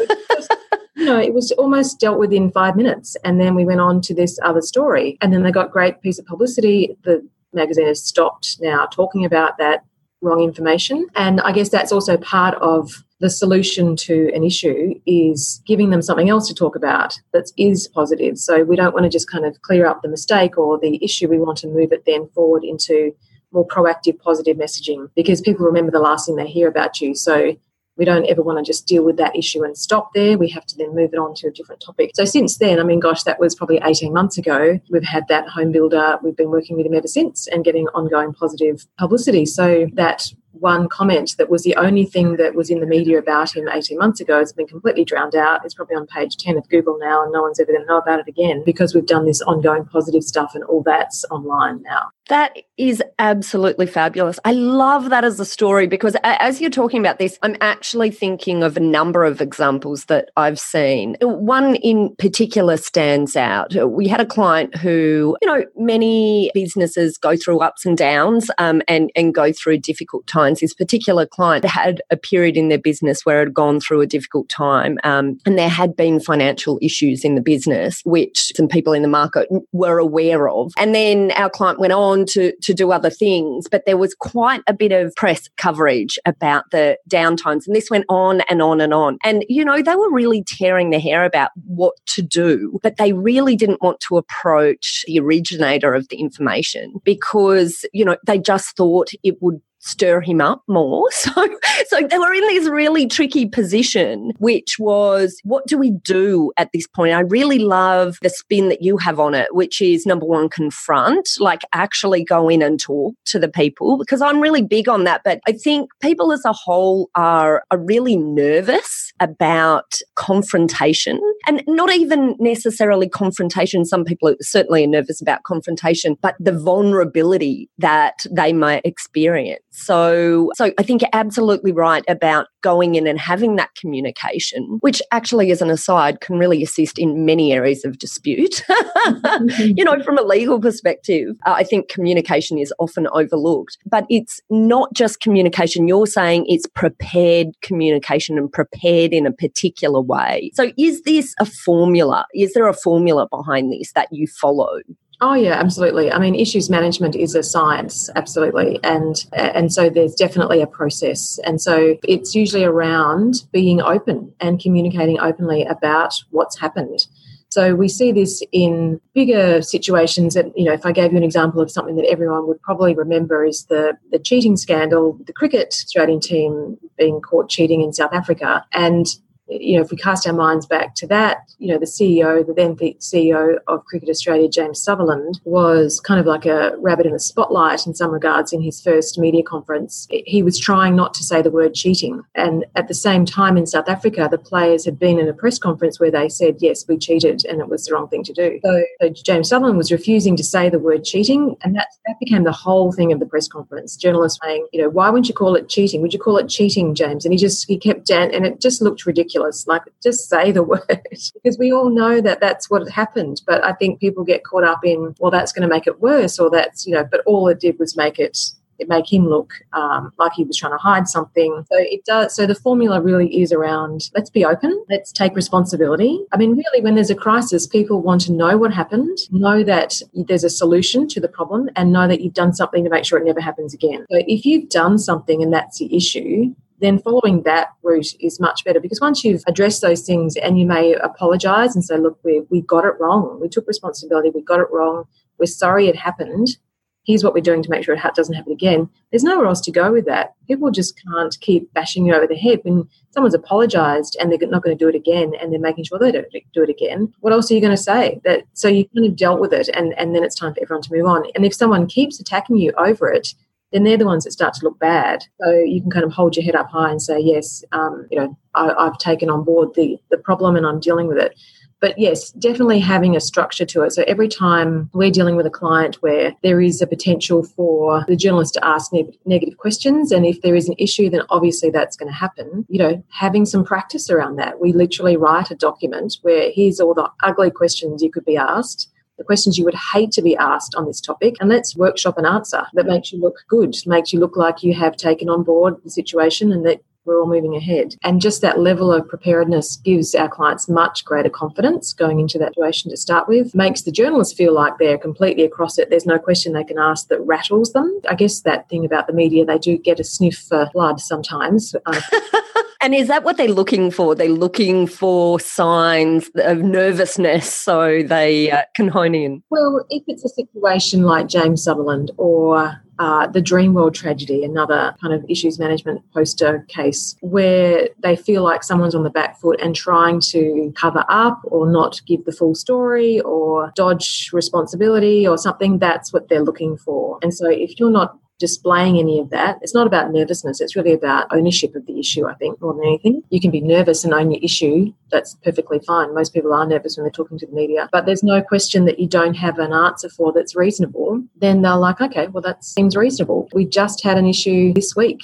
you 0.96 1.06
know, 1.06 1.20
it 1.20 1.34
was 1.34 1.52
almost 1.54 2.00
dealt 2.00 2.20
with 2.20 2.34
in 2.34 2.52
five 2.52 2.76
minutes, 2.76 3.16
and 3.24 3.40
then 3.40 3.54
we 3.56 3.66
went 3.66 3.82
on 3.82 4.02
to 4.02 4.16
this 4.16 4.40
other 4.44 4.62
story, 4.62 5.18
and 5.22 5.32
then 5.32 5.44
they 5.44 5.52
got 5.52 5.72
great 5.72 6.02
piece 6.02 6.20
of 6.20 6.26
publicity. 6.26 6.98
The 7.04 7.28
magazine 7.54 7.88
has 7.88 8.04
stopped 8.04 8.58
now 8.60 8.86
talking 8.88 9.24
about 9.24 9.58
that 9.60 9.84
wrong 10.22 10.42
information, 10.42 11.06
and 11.16 11.40
I 11.42 11.52
guess 11.52 11.70
that's 11.70 11.92
also 11.92 12.18
part 12.18 12.56
of 12.56 12.92
the 13.20 13.30
solution 13.30 13.96
to 13.96 14.32
an 14.34 14.44
issue 14.44 14.94
is 15.08 15.62
giving 15.66 15.90
them 15.90 16.02
something 16.02 16.30
else 16.30 16.48
to 16.48 16.54
talk 16.54 16.76
about 16.76 17.20
that 17.34 17.52
is 17.58 17.88
positive. 17.88 18.38
So 18.38 18.64
we 18.64 18.76
don't 18.76 18.94
want 18.94 19.06
to 19.06 19.10
just 19.10 19.30
kind 19.30 19.46
of 19.46 19.62
clear 19.64 19.88
up 19.88 20.02
the 20.02 20.08
mistake 20.08 20.58
or 20.58 20.78
the 20.80 21.04
issue. 21.04 21.28
We 21.28 21.40
want 21.40 21.58
to 21.60 21.68
move 21.68 21.92
it 21.92 22.06
then 22.06 22.28
forward 22.36 22.64
into 22.64 23.12
more 23.58 23.68
proactive, 23.68 24.20
positive 24.20 24.58
messaging 24.58 25.10
because 25.16 25.42
people 25.42 25.66
remember 25.66 25.92
the 25.92 26.00
last 26.00 26.28
thing 26.28 26.36
they 26.36 26.48
hear 26.48 26.68
about 26.68 27.02
you. 27.02 27.16
So 27.16 27.56
we 27.98 28.06
don't 28.06 28.28
ever 28.28 28.44
want 28.44 28.64
to 28.64 28.64
just 28.64 28.86
deal 28.86 29.04
with 29.04 29.18
that 29.18 29.36
issue 29.36 29.64
and 29.64 29.76
stop 29.76 30.14
there. 30.14 30.38
We 30.38 30.50
have 30.50 30.66
to 30.68 30.78
then 30.78 30.94
move 30.96 31.14
it 31.14 31.18
on 31.18 31.34
to 31.36 31.48
a 31.48 31.52
different 31.52 31.82
topic. 31.82 32.12
So 32.14 32.26
since 32.26 32.58
then, 32.58 32.80
I 32.80 32.84
mean, 32.84 33.00
gosh, 33.00 33.24
that 33.24 33.40
was 33.40 33.56
probably 33.56 33.82
18 33.84 34.14
months 34.14 34.38
ago. 34.38 34.80
We've 34.92 35.04
had 35.04 35.28
that 35.30 35.48
home 35.48 35.72
builder. 35.72 36.20
We've 36.22 36.38
been 36.38 36.52
working 36.52 36.78
with 36.78 36.86
him 36.86 36.94
ever 36.94 37.08
since 37.08 37.48
and 37.48 37.66
getting 37.66 37.88
ongoing 37.96 38.34
positive 38.34 38.86
publicity. 39.00 39.48
So 39.48 39.88
that 39.94 40.32
one 40.52 40.88
comment 40.90 41.36
that 41.38 41.50
was 41.50 41.64
the 41.64 41.76
only 41.76 42.06
thing 42.06 42.36
that 42.38 42.56
was 42.56 42.70
in 42.70 42.80
the 42.80 42.86
media 42.86 43.20
about 43.20 43.56
him 43.56 43.68
18 43.68 43.98
months 43.98 44.20
ago 44.20 44.40
has 44.40 44.54
been 44.54 44.68
completely 44.68 45.04
drowned 45.04 45.36
out. 45.36 45.64
It's 45.64 45.74
probably 45.74 45.96
on 45.96 46.08
page 46.08 46.38
10 46.38 46.58
of 46.58 46.70
Google 46.70 46.98
now, 47.00 47.24
and 47.24 47.32
no 47.32 47.42
one's 47.42 47.60
ever 47.60 47.72
going 47.72 47.84
to 47.84 47.88
know 47.88 47.98
about 47.98 48.20
it 48.20 48.28
again 48.28 48.64
because 48.66 48.94
we've 48.94 49.06
done 49.06 49.26
this 49.26 49.42
ongoing 49.42 49.86
positive 49.86 50.24
stuff 50.24 50.54
and 50.56 50.64
all 50.66 50.84
that's 50.84 51.26
online 51.30 51.82
now. 51.84 52.10
That 52.30 52.58
is 52.78 53.02
absolutely 53.20 53.88
fabulous. 53.88 54.40
I 54.46 54.52
love 54.52 55.10
that 55.10 55.24
as 55.24 55.40
a 55.40 55.46
story 55.46 55.88
because 55.88 56.16
as 56.24 56.62
you're 56.62 56.70
talking 56.70 57.00
about 57.00 57.20
this, 57.20 57.40
I'm 57.42 57.56
actually 57.62 58.12
thinking 58.12 58.64
of 58.64 58.78
a 58.78 58.82
number 58.82 59.24
of 59.24 59.42
examples 59.42 60.06
that 60.06 60.30
I've 60.38 60.60
seen. 60.60 61.16
One 61.22 61.76
in 61.76 62.16
particular 62.18 62.78
stands 62.78 63.36
out. 63.36 63.74
We 63.90 64.08
had 64.08 64.20
a 64.20 64.26
client 64.26 64.76
who, 64.76 65.38
you 65.42 65.48
know, 65.48 65.66
many 65.76 66.52
businesses 66.54 67.18
go 67.18 67.36
through 67.36 67.60
ups 67.60 67.86
and 67.86 67.98
downs 67.98 68.52
um, 68.58 68.82
and, 68.88 69.10
and 69.16 69.34
go 69.34 69.52
through 69.52 69.80
difficult 69.80 70.28
times 70.28 70.60
this 70.60 70.74
particular 70.74 71.26
client 71.26 71.66
had 71.66 72.02
a 72.10 72.18
period 72.18 72.58
in 72.58 72.70
their 72.70 72.78
business 72.78 73.26
where 73.26 73.42
it 73.42 73.46
had 73.46 73.54
gone 73.54 73.80
through 73.80 74.02
a 74.02 74.08
difficult 74.08 74.50
time 74.50 74.98
um, 75.04 75.38
and 75.46 75.58
there 75.58 75.70
had 75.70 75.96
been 75.96 76.20
financial 76.20 76.78
issues 76.82 77.24
in 77.24 77.36
the 77.36 77.42
business, 77.42 78.02
which 78.06 78.52
some 78.56 78.68
people 78.68 78.94
in 78.94 79.02
the 79.02 79.08
market 79.08 79.48
were 79.72 79.98
aware 79.98 80.50
of. 80.50 80.74
And 80.78 80.94
then 80.94 81.32
our 81.32 81.50
client 81.50 81.80
went 81.80 81.94
on 81.94 82.17
on 82.18 82.26
to, 82.28 82.54
to 82.62 82.74
do 82.74 82.92
other 82.92 83.10
things. 83.10 83.68
But 83.70 83.86
there 83.86 83.98
was 83.98 84.14
quite 84.16 84.62
a 84.68 84.74
bit 84.74 84.92
of 84.92 85.16
press 85.16 85.50
coverage 85.58 86.20
about 86.26 86.66
the 86.72 86.98
downtimes. 87.10 87.68
And 87.68 87.76
this 87.76 87.90
went 87.90 88.06
on 88.10 88.42
and 88.50 88.62
on 88.62 88.82
and 88.82 88.94
on. 88.94 89.18
And, 89.24 89.46
you 89.48 89.64
know, 89.64 89.82
they 89.82 89.96
were 89.96 90.12
really 90.12 90.44
tearing 90.44 90.90
their 90.90 91.00
hair 91.00 91.24
about 91.24 91.52
what 91.66 91.94
to 92.08 92.22
do, 92.22 92.80
but 92.84 92.98
they 92.98 93.14
really 93.14 93.56
didn't 93.56 93.82
want 93.82 94.00
to 94.02 94.18
approach 94.18 95.04
the 95.08 95.20
originator 95.20 95.94
of 95.94 96.08
the 96.10 96.18
information 96.18 96.94
because, 97.04 97.86
you 97.94 98.06
know, 98.06 98.18
they 98.26 98.40
just 98.40 98.76
thought 98.76 99.10
it 99.24 99.36
would 99.42 99.62
stir 99.80 100.22
him 100.22 100.42
up 100.42 100.64
more. 100.68 101.08
So, 101.28 101.50
so 101.88 102.08
they 102.08 102.18
were 102.18 102.34
in 102.34 102.42
this 102.42 102.70
really 102.70 103.06
tricky 103.06 103.48
position, 103.48 104.32
which 104.40 104.78
was 104.80 105.40
what 105.44 105.68
do 105.68 105.78
we 105.78 105.92
do 105.92 106.52
at 106.58 106.70
this 106.74 106.88
point? 106.88 107.14
I 107.14 107.22
really 107.22 107.60
love 107.60 108.18
the 108.22 108.30
spin 108.30 108.70
that 108.70 108.82
you 108.82 108.98
have 108.98 109.20
on 109.20 109.34
it, 109.34 109.54
which 109.54 109.82
is 109.82 110.06
number 110.06 110.26
one, 110.26 110.48
confront, 110.48 111.30
like 111.40 111.62
actually 111.74 112.24
go 112.24 112.50
in 112.50 112.62
and 112.62 112.80
talk 112.80 113.16
to 113.26 113.40
the 113.40 113.50
people, 113.50 113.98
because 113.98 114.22
I'm 114.22 114.40
really 114.40 114.62
big 114.62 114.88
on 114.88 115.04
that. 115.04 115.22
But 115.26 115.42
I 115.48 115.52
think 115.52 115.90
people 116.02 116.32
as 116.32 116.46
a 116.46 116.54
whole 116.54 117.10
are, 117.16 117.64
are 117.72 117.78
really 117.78 118.16
nervous 118.16 119.12
about 119.20 120.00
confrontation 120.16 121.20
and 121.48 121.64
not 121.66 121.92
even 121.94 122.36
necessarily 122.40 123.08
confrontation. 123.08 123.86
Some 123.86 124.04
people 124.04 124.36
certainly 124.42 124.84
are 124.84 124.88
nervous 124.88 125.22
about 125.22 125.44
confrontation, 125.44 126.18
but 126.22 126.36
the 126.40 126.52
vulnerability 126.52 127.70
that 127.78 128.26
they 128.30 128.54
might 128.54 128.86
experience. 128.86 129.62
So, 129.72 130.52
so 130.56 130.72
I 130.78 130.84
think 130.84 131.02
you're 131.02 131.10
absolutely 131.14 131.72
right 131.72 132.04
about 132.10 132.48
going 132.62 132.96
in 132.96 133.08
and 133.08 133.20
having 133.20 133.56
that 133.56 133.74
communication, 133.76 134.80
which 134.82 135.02
actually, 135.12 135.52
as 135.52 135.62
an 135.62 135.70
aside, 135.70 136.20
can 136.20 136.38
really 136.38 136.62
assist 136.64 137.00
in 137.00 137.26
many 137.26 137.54
areas 137.54 137.86
of 137.86 137.98
dispute. 137.98 138.64
you 139.60 139.86
know, 139.86 140.02
from 140.04 140.18
a 140.18 140.24
legal 140.24 140.60
perspective, 140.60 141.36
uh, 141.46 141.54
I 141.56 141.64
think 141.64 141.90
communication 141.90 142.58
is 142.58 142.74
often 142.80 143.08
overlooked, 143.14 143.78
but 143.86 144.06
it's 144.10 144.42
not 144.50 144.94
just 144.94 145.22
communication. 145.22 145.88
You're 145.88 146.08
saying 146.08 146.46
it's 146.48 146.68
prepared 146.68 147.48
communication 147.62 148.38
and 148.38 148.52
prepared 148.52 149.14
in 149.14 149.26
a 149.26 149.32
particular 149.32 150.02
way. 150.02 150.52
So, 150.56 150.72
is 150.78 151.04
this 151.04 151.36
a 151.40 151.46
formula? 151.46 152.26
Is 152.34 152.54
there 152.54 152.68
a 152.68 152.74
formula 152.74 153.28
behind 153.30 153.72
this 153.72 153.92
that 153.94 154.08
you 154.12 154.28
follow? 154.28 154.80
Oh 155.20 155.34
yeah, 155.34 155.54
absolutely. 155.54 156.12
I 156.12 156.20
mean, 156.20 156.36
issues 156.36 156.70
management 156.70 157.16
is 157.16 157.34
a 157.34 157.42
science, 157.42 158.08
absolutely, 158.16 158.80
and 158.84 159.16
and 159.34 159.74
so 159.74 159.90
there's 159.90 160.14
definitely 160.14 160.62
a 160.62 160.68
process, 160.68 161.40
and 161.44 161.60
so 161.60 161.98
it's 162.04 162.36
usually 162.36 162.64
around 162.64 163.44
being 163.52 163.82
open 163.82 164.32
and 164.40 164.60
communicating 164.60 165.20
openly 165.20 165.64
about 165.64 166.14
what's 166.30 166.60
happened. 166.60 167.08
So 167.50 167.74
we 167.74 167.88
see 167.88 168.12
this 168.12 168.44
in 168.52 169.02
bigger 169.16 169.62
situations. 169.62 170.36
And 170.36 170.52
you 170.56 170.66
know, 170.66 170.74
if 170.74 170.86
I 170.86 170.92
gave 170.92 171.12
you 171.12 171.18
an 171.18 171.24
example 171.24 171.62
of 171.62 171.72
something 171.72 171.96
that 171.96 172.06
everyone 172.06 172.46
would 172.48 172.62
probably 172.62 172.94
remember 172.94 173.44
is 173.44 173.66
the 173.66 173.98
the 174.12 174.20
cheating 174.20 174.58
scandal, 174.58 175.18
the 175.26 175.34
cricket 175.34 175.70
Australian 175.70 176.20
team 176.20 176.78
being 176.98 177.22
caught 177.22 177.50
cheating 177.50 177.82
in 177.82 177.94
South 177.94 178.14
Africa, 178.14 178.64
and 178.74 179.08
you 179.48 179.78
know, 179.78 179.84
if 179.84 179.92
we 179.92 179.98
cast 179.98 180.28
our 180.28 180.34
minds 180.34 180.66
back 180.66 180.96
to 180.96 181.08
that, 181.08 181.52
you 181.60 181.68
know, 181.68 181.78
the 181.78 181.86
CEO, 181.86 182.46
the 182.46 182.54
then 182.54 182.76
CEO 182.76 183.58
of 183.68 183.86
Cricket 183.86 184.10
Australia, 184.10 184.50
James 184.50 184.82
Sutherland, 184.82 185.40
was 185.44 186.00
kind 186.00 186.20
of 186.20 186.26
like 186.26 186.46
a 186.46 186.76
rabbit 186.80 187.06
in 187.06 187.14
the 187.14 187.20
spotlight 187.20 187.88
in 187.88 187.94
some 187.94 188.12
regards 188.12 188.52
in 188.52 188.62
his 188.62 188.82
first 188.82 189.18
media 189.18 189.44
conference. 189.44 190.08
He 190.10 190.44
was 190.44 190.60
trying 190.60 190.96
not 190.96 191.14
to 191.16 191.24
say 191.24 191.42
the 191.42 191.52
word 191.52 191.74
cheating. 191.74 192.24
And 192.36 192.66
at 192.76 192.88
the 192.88 192.94
same 192.94 193.26
time 193.26 193.58
in 193.58 193.66
South 193.66 193.88
Africa, 193.88 194.28
the 194.30 194.38
players 194.38 194.86
had 194.86 195.00
been 195.00 195.20
in 195.20 195.28
a 195.28 195.34
press 195.34 195.60
conference 195.60 196.00
where 196.00 196.12
they 196.12 196.30
said, 196.30 196.58
yes, 196.60 196.86
we 196.88 196.98
cheated 196.98 197.46
and 197.46 197.62
it 197.62 197.70
was 197.70 197.86
the 197.86 197.94
wrong 197.94 198.08
thing 198.08 198.24
to 198.24 198.34
do. 198.34 198.60
So, 198.64 198.84
so 199.02 199.10
James 199.10 199.50
Sutherland 199.50 199.78
was 199.78 199.92
refusing 199.92 200.36
to 200.36 200.44
say 200.44 200.70
the 200.70 200.80
word 200.80 201.04
cheating. 201.04 201.56
And 201.64 201.76
that, 201.76 201.88
that 202.06 202.20
became 202.20 202.44
the 202.44 202.52
whole 202.52 202.92
thing 202.92 203.12
of 203.12 203.20
the 203.20 203.26
press 203.26 203.48
conference. 203.48 203.96
Journalists 203.96 204.40
saying, 204.44 204.68
you 204.74 204.82
know, 204.82 204.90
why 204.90 205.10
wouldn't 205.10 205.30
you 205.30 205.36
call 205.36 205.56
it 205.56 205.70
cheating? 205.70 206.02
Would 206.02 206.14
you 206.14 206.20
call 206.20 206.38
it 206.38 206.50
cheating, 206.50 206.96
James? 206.96 207.26
And 207.26 207.34
he 207.34 207.38
just, 207.38 207.68
he 207.68 207.78
kept, 207.78 208.08
down 208.08 208.34
and 208.34 208.46
it 208.46 208.62
just 208.62 208.82
looked 208.82 209.06
ridiculous 209.06 209.37
ridiculous. 209.38 209.68
Like, 209.68 209.84
just 210.02 210.30
say 210.30 210.52
the 210.52 210.64
word 210.64 210.84
because 210.90 211.58
we 211.58 211.72
all 211.72 211.90
know 211.90 212.22
that 212.22 212.40
that's 212.40 212.70
what 212.70 212.90
happened. 212.90 213.42
But 213.46 213.64
I 213.64 213.74
think 213.74 214.00
people 214.00 214.24
get 214.24 214.44
caught 214.44 214.64
up 214.64 214.84
in, 214.84 215.16
well, 215.20 215.32
that's 215.32 215.52
going 215.52 215.68
to 215.68 215.74
make 215.74 215.88
it 215.88 216.00
worse, 216.02 216.40
or 216.40 216.50
that's, 216.50 216.86
you 216.86 216.94
know, 216.94 217.08
but 217.10 217.22
all 217.26 217.48
it 217.48 217.60
did 217.60 217.80
was 217.80 217.96
make 217.96 218.20
it 218.20 218.38
it 218.80 218.88
make 218.88 219.12
him 219.12 219.28
look 219.28 219.54
um, 219.74 220.12
like 220.20 220.34
he 220.34 220.44
was 220.44 220.56
trying 220.56 220.72
to 220.72 220.78
hide 220.78 221.08
something. 221.08 221.66
So 221.72 221.80
it 221.80 222.06
does. 222.06 222.36
So 222.36 222.46
the 222.46 222.54
formula 222.54 223.02
really 223.02 223.42
is 223.42 223.52
around 223.52 224.12
let's 224.14 224.30
be 224.30 224.46
open, 224.46 224.86
let's 224.88 225.12
take 225.12 225.36
responsibility. 225.36 226.24
I 226.32 226.38
mean, 226.38 226.52
really, 226.52 226.84
when 226.84 226.94
there's 226.94 227.10
a 227.10 227.16
crisis, 227.16 227.66
people 227.66 228.04
want 228.04 228.22
to 228.26 228.32
know 228.32 228.56
what 228.56 228.72
happened, 228.72 229.18
know 229.32 229.64
that 229.64 230.00
there's 230.14 230.44
a 230.44 230.50
solution 230.52 231.08
to 231.08 231.20
the 231.20 231.28
problem, 231.28 231.72
and 231.76 231.92
know 231.92 232.08
that 232.08 232.22
you've 232.22 232.36
done 232.36 232.54
something 232.54 232.84
to 232.84 232.90
make 232.92 233.04
sure 233.04 233.18
it 233.18 233.26
never 233.26 233.42
happens 233.42 233.74
again. 233.74 234.06
So 234.12 234.22
if 234.28 234.46
you've 234.46 234.70
done 234.70 235.00
something 235.00 235.42
and 235.42 235.52
that's 235.52 235.80
the 235.80 235.98
issue, 235.98 236.54
then 236.80 237.00
following 237.00 237.44
that 237.44 237.70
route 237.84 238.14
is 238.20 238.40
much 238.40 238.64
better 238.64 238.80
because 238.80 239.02
once 239.02 239.24
you've 239.24 239.44
addressed 239.48 239.82
those 239.82 240.02
things 240.02 240.36
and 240.36 240.60
you 240.60 240.66
may 240.66 240.94
apologize 240.94 241.76
and 241.76 241.84
say, 241.84 241.98
look, 241.98 242.20
we, 242.24 242.42
we 242.50 242.62
got 242.62 242.86
it 242.86 242.94
wrong. 243.00 243.40
We 243.42 243.50
took 243.50 243.68
responsibility. 243.68 244.30
We 244.30 244.42
got 244.44 244.60
it 244.60 244.68
wrong. 244.72 245.06
We're 245.40 245.48
sorry 245.48 245.88
it 245.88 245.96
happened. 245.96 246.58
Here's 247.04 247.24
what 247.24 247.34
we're 247.34 247.40
doing 247.40 247.64
to 247.64 247.70
make 247.70 247.86
sure 247.86 247.96
it 247.96 248.16
doesn't 248.16 248.36
happen 248.36 248.52
again. 248.52 248.90
There's 249.12 249.24
nowhere 249.24 249.48
else 249.48 249.62
to 249.62 249.72
go 249.72 249.94
with 249.94 250.06
that. 250.08 250.34
People 250.46 250.70
just 250.72 251.02
can't 251.02 251.36
keep 251.40 251.74
bashing 251.74 252.06
you 252.06 252.14
over 252.14 252.28
the 252.28 252.36
head 252.36 252.60
when 252.64 252.88
someone's 253.12 253.34
apologized 253.34 254.18
and 254.20 254.30
they're 254.30 254.50
not 254.50 254.62
going 254.62 254.78
to 254.78 254.84
do 254.84 254.90
it 254.90 254.96
again 254.96 255.32
and 255.40 255.52
they're 255.52 255.60
making 255.60 255.86
sure 255.86 255.98
they 255.98 256.12
don't 256.12 256.28
do 256.54 256.64
it 256.64 256.70
again. 256.70 257.14
What 257.22 257.32
else 257.32 257.50
are 257.50 257.54
you 257.54 257.62
going 257.62 257.76
to 257.76 257.82
say? 257.82 258.20
That 258.26 258.44
so 258.54 258.68
you 258.68 258.90
kind 258.90 259.08
of 259.08 259.16
dealt 259.16 259.40
with 259.40 259.54
it 259.54 259.70
and, 259.70 259.98
and 259.98 260.14
then 260.14 260.24
it's 260.26 260.36
time 260.36 260.54
for 260.54 260.62
everyone 260.62 260.82
to 260.82 260.94
move 260.94 261.06
on. 261.06 261.24
And 261.34 261.46
if 261.46 261.54
someone 261.54 261.88
keeps 261.88 262.20
attacking 262.20 262.58
you 262.58 262.74
over 262.74 263.10
it, 263.10 263.34
then 263.72 263.84
they're 263.84 263.98
the 263.98 264.06
ones 264.06 264.24
that 264.24 264.32
start 264.32 264.54
to 264.56 264.66
look 264.66 264.80
bad. 264.80 265.24
So 265.42 265.52
you 265.52 265.82
can 265.82 265.92
kind 265.92 266.06
of 266.06 266.12
hold 266.12 266.36
your 266.36 266.46
head 266.46 266.56
up 266.56 266.70
high 266.70 266.92
and 266.92 267.02
say, 267.02 267.20
yes, 267.20 267.64
um, 267.72 268.08
you 268.10 268.18
know, 268.18 268.38
I, 268.56 268.86
have 268.86 268.98
taken 268.98 269.30
on 269.30 269.44
board 269.44 269.74
the, 269.76 269.98
the 270.10 270.18
problem 270.18 270.56
and 270.56 270.66
I'm 270.66 270.80
dealing 270.80 271.08
with 271.08 271.18
it. 271.18 271.38
But 271.80 272.00
yes, 272.00 272.32
definitely 272.32 272.80
having 272.80 273.16
a 273.16 273.20
structure 273.20 273.66
to 273.66 273.84
it. 273.84 273.92
So 273.92 274.04
every 274.08 274.28
time 274.28 274.90
we're 274.94 275.12
dealing 275.12 275.36
with 275.36 275.46
a 275.46 275.52
client 275.52 275.98
where 276.02 276.34
there 276.42 276.60
is 276.60 276.82
a 276.82 276.88
potential 276.88 277.44
for 277.44 278.04
the 278.08 278.16
journalist 278.16 278.56
to 278.56 278.66
ask 278.66 278.92
ne- 278.92 279.20
negative 279.26 279.58
questions, 279.58 280.12
and 280.12 280.26
if 280.26 280.42
there 280.42 280.56
is 280.56 280.68
an 280.68 280.76
issue, 280.80 281.08
then 281.08 281.22
obviously 281.30 281.70
that's 281.70 281.96
going 281.96 282.12
to 282.12 282.18
happen. 282.18 282.66
You 282.68 282.80
know, 282.80 283.04
having 283.10 283.46
some 283.46 283.64
practice 283.64 284.10
around 284.10 284.38
that. 284.38 284.60
We 284.60 284.74
literally 284.74 285.18
write 285.18 285.52
a 285.52 285.56
document 285.56 286.18
where 286.24 286.50
here's 286.52 286.80
all 286.80 286.96
the 286.96 287.12
ugly 287.22 287.52
questions 287.52 288.02
you 288.02 288.10
could 288.10 288.26
be 288.26 288.38
asked 288.38 288.92
the 289.18 289.24
questions 289.24 289.58
you 289.58 289.66
would 289.66 289.76
hate 289.94 290.12
to 290.12 290.22
be 290.22 290.38
asked 290.38 290.76
on 290.76 290.86
this 290.86 291.02
topic, 291.02 291.36
and 291.40 291.50
let's 291.50 291.76
workshop 291.76 292.18
an 292.18 292.26
answer 292.26 292.66
that 292.74 292.86
makes 292.86 293.12
you 293.12 293.20
look 293.20 293.44
good, 293.48 293.76
makes 293.86 294.14
you 294.14 294.20
look 294.20 294.38
like 294.38 294.64
you 294.64 294.74
have 294.74 294.96
taken 294.96 295.30
on 295.30 295.44
board 295.44 295.76
the 295.84 295.90
situation 295.90 296.52
and 296.52 296.66
that 296.66 296.82
we're 297.08 297.20
all 297.20 297.26
moving 297.26 297.56
ahead. 297.56 297.96
And 298.04 298.22
just 298.22 298.42
that 298.42 298.60
level 298.60 298.92
of 298.92 299.08
preparedness 299.08 299.78
gives 299.78 300.14
our 300.14 300.28
clients 300.28 300.68
much 300.68 301.06
greater 301.06 301.30
confidence 301.30 301.94
going 301.94 302.20
into 302.20 302.38
that 302.38 302.54
situation 302.54 302.92
to 302.92 302.98
start 302.98 303.28
with, 303.28 303.56
makes 303.56 303.84
the 303.84 303.92
journalists 303.92 304.34
feel 304.34 304.54
like 304.54 304.74
they're 304.78 304.98
completely 304.98 305.44
across 305.44 305.80
it. 305.80 305.90
There's 305.90 306.06
no 306.06 306.20
question 306.20 306.54
they 306.54 306.66
can 306.66 306.78
ask 306.78 307.08
that 307.08 307.22
rattles 307.22 307.72
them. 307.72 308.02
I 308.10 308.16
guess 308.16 308.42
that 308.42 308.70
thing 308.70 308.86
about 308.86 309.08
the 309.08 309.14
media, 309.14 309.46
they 309.46 309.58
do 309.58 309.78
get 309.78 310.00
a 310.00 310.04
sniff 310.04 310.38
for 310.38 310.70
blood 310.74 311.00
sometimes. 311.00 311.74
Uh, 311.86 312.02
And 312.88 312.96
is 312.96 313.10
that 313.10 313.26
what 313.26 313.36
they're 313.36 313.50
looking 313.50 313.92
for? 313.92 314.16
They're 314.16 314.30
looking 314.30 314.88
for 314.88 315.42
signs 315.42 316.32
of 316.36 316.60
nervousness 316.60 317.54
so 317.54 318.02
they 318.02 318.50
uh, 318.50 318.62
can 318.78 318.88
hone 318.88 319.14
in. 319.14 319.44
Well, 319.50 319.86
if 319.90 320.04
it's 320.08 320.24
a 320.24 320.30
situation 320.30 321.02
like 321.02 321.28
James 321.28 321.62
Sutherland 321.62 322.12
or 322.16 322.82
uh, 322.98 323.28
the 323.28 323.42
Dreamworld 323.42 323.94
tragedy, 323.94 324.42
another 324.42 324.96
kind 325.02 325.14
of 325.14 325.26
issues 325.28 325.60
management 325.60 326.02
poster 326.14 326.66
case 326.70 327.18
where 327.20 327.90
they 328.02 328.16
feel 328.16 328.42
like 328.42 328.64
someone's 328.64 328.96
on 328.96 329.04
the 329.04 329.10
back 329.10 329.38
foot 329.38 329.60
and 329.60 329.76
trying 329.76 330.22
to 330.22 330.72
cover 330.78 331.04
up 331.10 331.42
or 331.44 331.70
not 331.70 332.00
give 332.08 332.24
the 332.24 332.32
full 332.32 332.56
story 332.56 333.20
or 333.20 333.74
dodge 333.76 334.30
responsibility 334.32 335.28
or 335.28 335.38
something, 335.38 335.78
that's 335.78 336.14
what 336.14 336.30
they're 336.30 336.42
looking 336.42 336.78
for. 336.78 337.20
And 337.22 337.34
so 337.34 337.50
if 337.50 337.78
you're 337.78 337.92
not 337.92 338.18
displaying 338.40 338.98
any 339.00 339.20
of 339.20 339.30
that. 339.32 339.58
It's 339.62 339.74
not 339.74 339.88
about 339.88 340.12
nervousness, 340.12 340.62
it's 340.62 340.76
really 340.76 340.94
about 340.94 341.28
ownership 341.32 341.76
of 341.76 341.86
the 341.86 342.00
issue, 342.00 342.28
I 342.28 342.36
think, 342.36 342.62
more 342.62 342.74
than 342.74 342.84
anything. 342.84 343.24
You 343.30 343.40
can 343.40 343.52
be 343.52 343.62
nervous 343.62 344.04
and 344.04 344.14
own 344.14 344.32
your 344.32 344.42
issue. 344.44 344.94
That's 345.12 345.36
perfectly 345.44 345.80
fine. 345.80 346.14
Most 346.14 346.34
people 346.34 346.54
are 346.54 346.66
nervous 346.66 346.98
when 346.98 347.04
they're 347.04 347.12
talking 347.12 347.38
to 347.40 347.46
the 347.46 347.54
media, 347.54 347.90
but 347.92 348.06
there's 348.06 348.24
no 348.24 348.42
question 348.42 348.86
that 348.86 349.00
you 349.00 349.08
don't 349.08 349.36
have 349.36 349.58
an 349.60 349.74
answer 349.74 350.10
for 350.10 350.32
that's 350.34 350.56
reasonable. 350.56 351.24
Then 351.38 351.62
they're 351.62 351.76
like, 351.76 352.02
okay, 352.02 352.28
well, 352.28 352.42
that 352.44 352.64
seems 352.64 352.96
reasonable. 352.96 353.50
We 353.54 353.66
just 353.66 354.04
had 354.04 354.18
an 354.18 354.28
issue 354.28 354.74
this 354.74 354.96
week. 354.96 355.22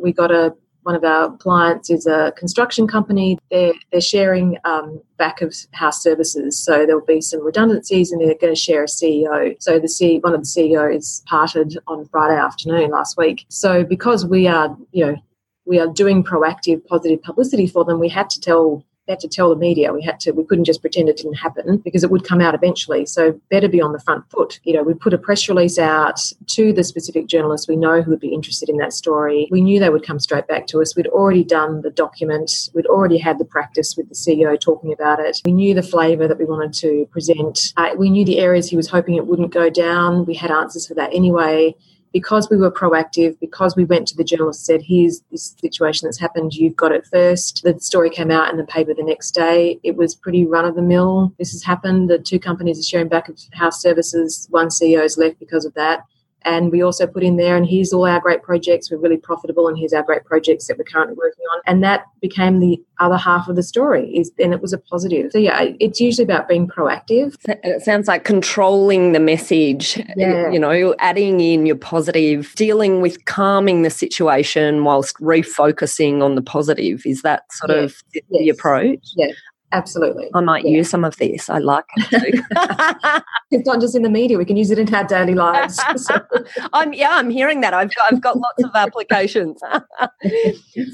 We 0.00 0.12
got 0.12 0.30
a 0.30 0.54
one 0.84 0.94
of 0.94 1.02
our 1.02 1.34
clients 1.38 1.90
is 1.90 2.06
a 2.06 2.32
construction 2.36 2.86
company. 2.86 3.38
They're, 3.50 3.72
they're 3.90 4.00
sharing 4.00 4.58
um, 4.64 5.00
back 5.16 5.40
of 5.40 5.54
house 5.72 6.02
services. 6.02 6.58
So 6.58 6.84
there'll 6.86 7.04
be 7.04 7.22
some 7.22 7.44
redundancies 7.44 8.12
and 8.12 8.20
they're 8.20 8.36
going 8.38 8.54
to 8.54 8.60
share 8.60 8.84
a 8.84 8.86
CEO. 8.86 9.56
So 9.60 9.78
the 9.78 9.88
C, 9.88 10.18
one 10.18 10.34
of 10.34 10.40
the 10.40 10.46
CEOs 10.46 11.22
parted 11.26 11.78
on 11.86 12.06
Friday 12.06 12.38
afternoon 12.38 12.90
last 12.90 13.16
week. 13.16 13.46
So 13.48 13.82
because 13.82 14.26
we 14.26 14.46
are, 14.46 14.76
you 14.92 15.06
know, 15.06 15.16
we 15.64 15.80
are 15.80 15.88
doing 15.88 16.22
proactive 16.22 16.86
positive 16.86 17.22
publicity 17.22 17.66
for 17.66 17.86
them, 17.86 17.98
we 17.98 18.10
had 18.10 18.28
to 18.30 18.40
tell 18.40 18.84
had 19.08 19.20
to 19.20 19.28
tell 19.28 19.50
the 19.50 19.56
media. 19.56 19.92
We 19.92 20.02
had 20.02 20.20
to. 20.20 20.32
We 20.32 20.44
couldn't 20.44 20.64
just 20.64 20.80
pretend 20.80 21.08
it 21.08 21.16
didn't 21.16 21.34
happen 21.34 21.78
because 21.78 22.02
it 22.02 22.10
would 22.10 22.24
come 22.24 22.40
out 22.40 22.54
eventually. 22.54 23.06
So 23.06 23.38
better 23.50 23.68
be 23.68 23.80
on 23.80 23.92
the 23.92 24.00
front 24.00 24.28
foot. 24.30 24.60
You 24.64 24.74
know, 24.74 24.82
we 24.82 24.94
put 24.94 25.12
a 25.12 25.18
press 25.18 25.48
release 25.48 25.78
out 25.78 26.20
to 26.48 26.72
the 26.72 26.84
specific 26.84 27.26
journalists 27.26 27.68
we 27.68 27.76
know 27.76 28.02
who 28.02 28.10
would 28.10 28.20
be 28.20 28.32
interested 28.32 28.68
in 28.68 28.78
that 28.78 28.92
story. 28.92 29.48
We 29.50 29.60
knew 29.60 29.78
they 29.78 29.90
would 29.90 30.06
come 30.06 30.18
straight 30.18 30.46
back 30.46 30.66
to 30.68 30.80
us. 30.80 30.96
We'd 30.96 31.06
already 31.08 31.44
done 31.44 31.82
the 31.82 31.90
document. 31.90 32.50
We'd 32.74 32.86
already 32.86 33.18
had 33.18 33.38
the 33.38 33.44
practice 33.44 33.96
with 33.96 34.08
the 34.08 34.14
CEO 34.14 34.58
talking 34.58 34.92
about 34.92 35.20
it. 35.20 35.40
We 35.44 35.52
knew 35.52 35.74
the 35.74 35.82
flavour 35.82 36.26
that 36.26 36.38
we 36.38 36.44
wanted 36.44 36.72
to 36.74 37.06
present. 37.10 37.72
Uh, 37.76 37.90
we 37.96 38.10
knew 38.10 38.24
the 38.24 38.38
areas 38.38 38.68
he 38.68 38.76
was 38.76 38.88
hoping 38.88 39.14
it 39.14 39.26
wouldn't 39.26 39.52
go 39.52 39.68
down. 39.68 40.24
We 40.24 40.34
had 40.34 40.50
answers 40.50 40.86
for 40.86 40.94
that 40.94 41.12
anyway 41.12 41.74
because 42.14 42.48
we 42.48 42.56
were 42.56 42.70
proactive, 42.70 43.38
because 43.40 43.74
we 43.74 43.84
went 43.84 44.06
to 44.06 44.16
the 44.16 44.22
journalist 44.22 44.64
said, 44.64 44.80
here's 44.80 45.20
this 45.32 45.56
situation 45.60 46.06
that's 46.06 46.20
happened, 46.20 46.54
you've 46.54 46.76
got 46.76 46.92
it 46.92 47.04
first. 47.12 47.62
The 47.64 47.78
story 47.80 48.08
came 48.08 48.30
out 48.30 48.50
in 48.50 48.56
the 48.56 48.64
paper 48.64 48.94
the 48.94 49.02
next 49.02 49.32
day. 49.32 49.80
It 49.82 49.96
was 49.96 50.14
pretty 50.14 50.46
run 50.46 50.64
of 50.64 50.76
the 50.76 50.82
mill. 50.82 51.34
This 51.40 51.50
has 51.50 51.64
happened. 51.64 52.08
The 52.08 52.20
two 52.20 52.38
companies 52.38 52.78
are 52.78 52.84
sharing 52.84 53.08
back 53.08 53.28
of 53.28 53.36
house 53.52 53.82
services. 53.82 54.46
One 54.50 54.68
CEO 54.68 55.02
has 55.02 55.18
left 55.18 55.40
because 55.40 55.64
of 55.64 55.74
that. 55.74 56.04
And 56.44 56.70
we 56.70 56.82
also 56.82 57.06
put 57.06 57.22
in 57.22 57.36
there, 57.36 57.56
and 57.56 57.66
here's 57.66 57.92
all 57.92 58.06
our 58.06 58.20
great 58.20 58.42
projects. 58.42 58.90
We're 58.90 58.98
really 58.98 59.16
profitable, 59.16 59.68
and 59.68 59.78
here's 59.78 59.92
our 59.92 60.02
great 60.02 60.24
projects 60.24 60.66
that 60.66 60.78
we're 60.78 60.84
currently 60.84 61.16
working 61.16 61.44
on. 61.54 61.62
And 61.66 61.82
that 61.82 62.04
became 62.20 62.60
the 62.60 62.82
other 63.00 63.16
half 63.16 63.48
of 63.48 63.56
the 63.56 63.62
story. 63.62 64.14
Is 64.16 64.30
then 64.38 64.52
it 64.52 64.60
was 64.60 64.72
a 64.72 64.78
positive. 64.78 65.32
So 65.32 65.38
yeah, 65.38 65.70
it's 65.80 66.00
usually 66.00 66.24
about 66.24 66.48
being 66.48 66.68
proactive. 66.68 67.36
It 67.48 67.82
sounds 67.82 68.08
like 68.08 68.24
controlling 68.24 69.12
the 69.12 69.20
message. 69.20 70.00
Yeah. 70.16 70.50
You 70.50 70.58
know, 70.58 70.94
adding 70.98 71.40
in 71.40 71.66
your 71.66 71.76
positive, 71.76 72.52
dealing 72.54 73.00
with 73.00 73.24
calming 73.24 73.82
the 73.82 73.90
situation 73.90 74.84
whilst 74.84 75.16
refocusing 75.18 76.22
on 76.22 76.34
the 76.34 76.42
positive. 76.42 77.04
Is 77.06 77.22
that 77.22 77.50
sort 77.52 77.70
yeah. 77.70 77.84
of 77.84 78.02
the, 78.12 78.22
yes. 78.28 78.40
the 78.40 78.48
approach? 78.50 79.12
Yeah. 79.16 79.32
Absolutely. 79.74 80.30
I 80.34 80.40
might 80.40 80.64
yeah. 80.64 80.70
use 80.70 80.88
some 80.88 81.04
of 81.04 81.16
this. 81.16 81.50
I 81.50 81.58
like 81.58 81.84
it 81.96 82.44
it's 83.50 83.66
not 83.66 83.80
just 83.80 83.96
in 83.96 84.02
the 84.02 84.08
media, 84.08 84.38
we 84.38 84.44
can 84.44 84.56
use 84.56 84.70
it 84.70 84.78
in 84.78 84.94
our 84.94 85.02
daily 85.02 85.34
lives. 85.34 85.82
So. 85.96 86.20
I'm 86.72 86.92
yeah, 86.92 87.10
I'm 87.12 87.28
hearing 87.28 87.60
that. 87.62 87.74
I've 87.74 87.92
got, 87.92 88.12
I've 88.12 88.20
got 88.20 88.36
lots 88.36 88.62
of 88.62 88.70
applications. 88.74 89.60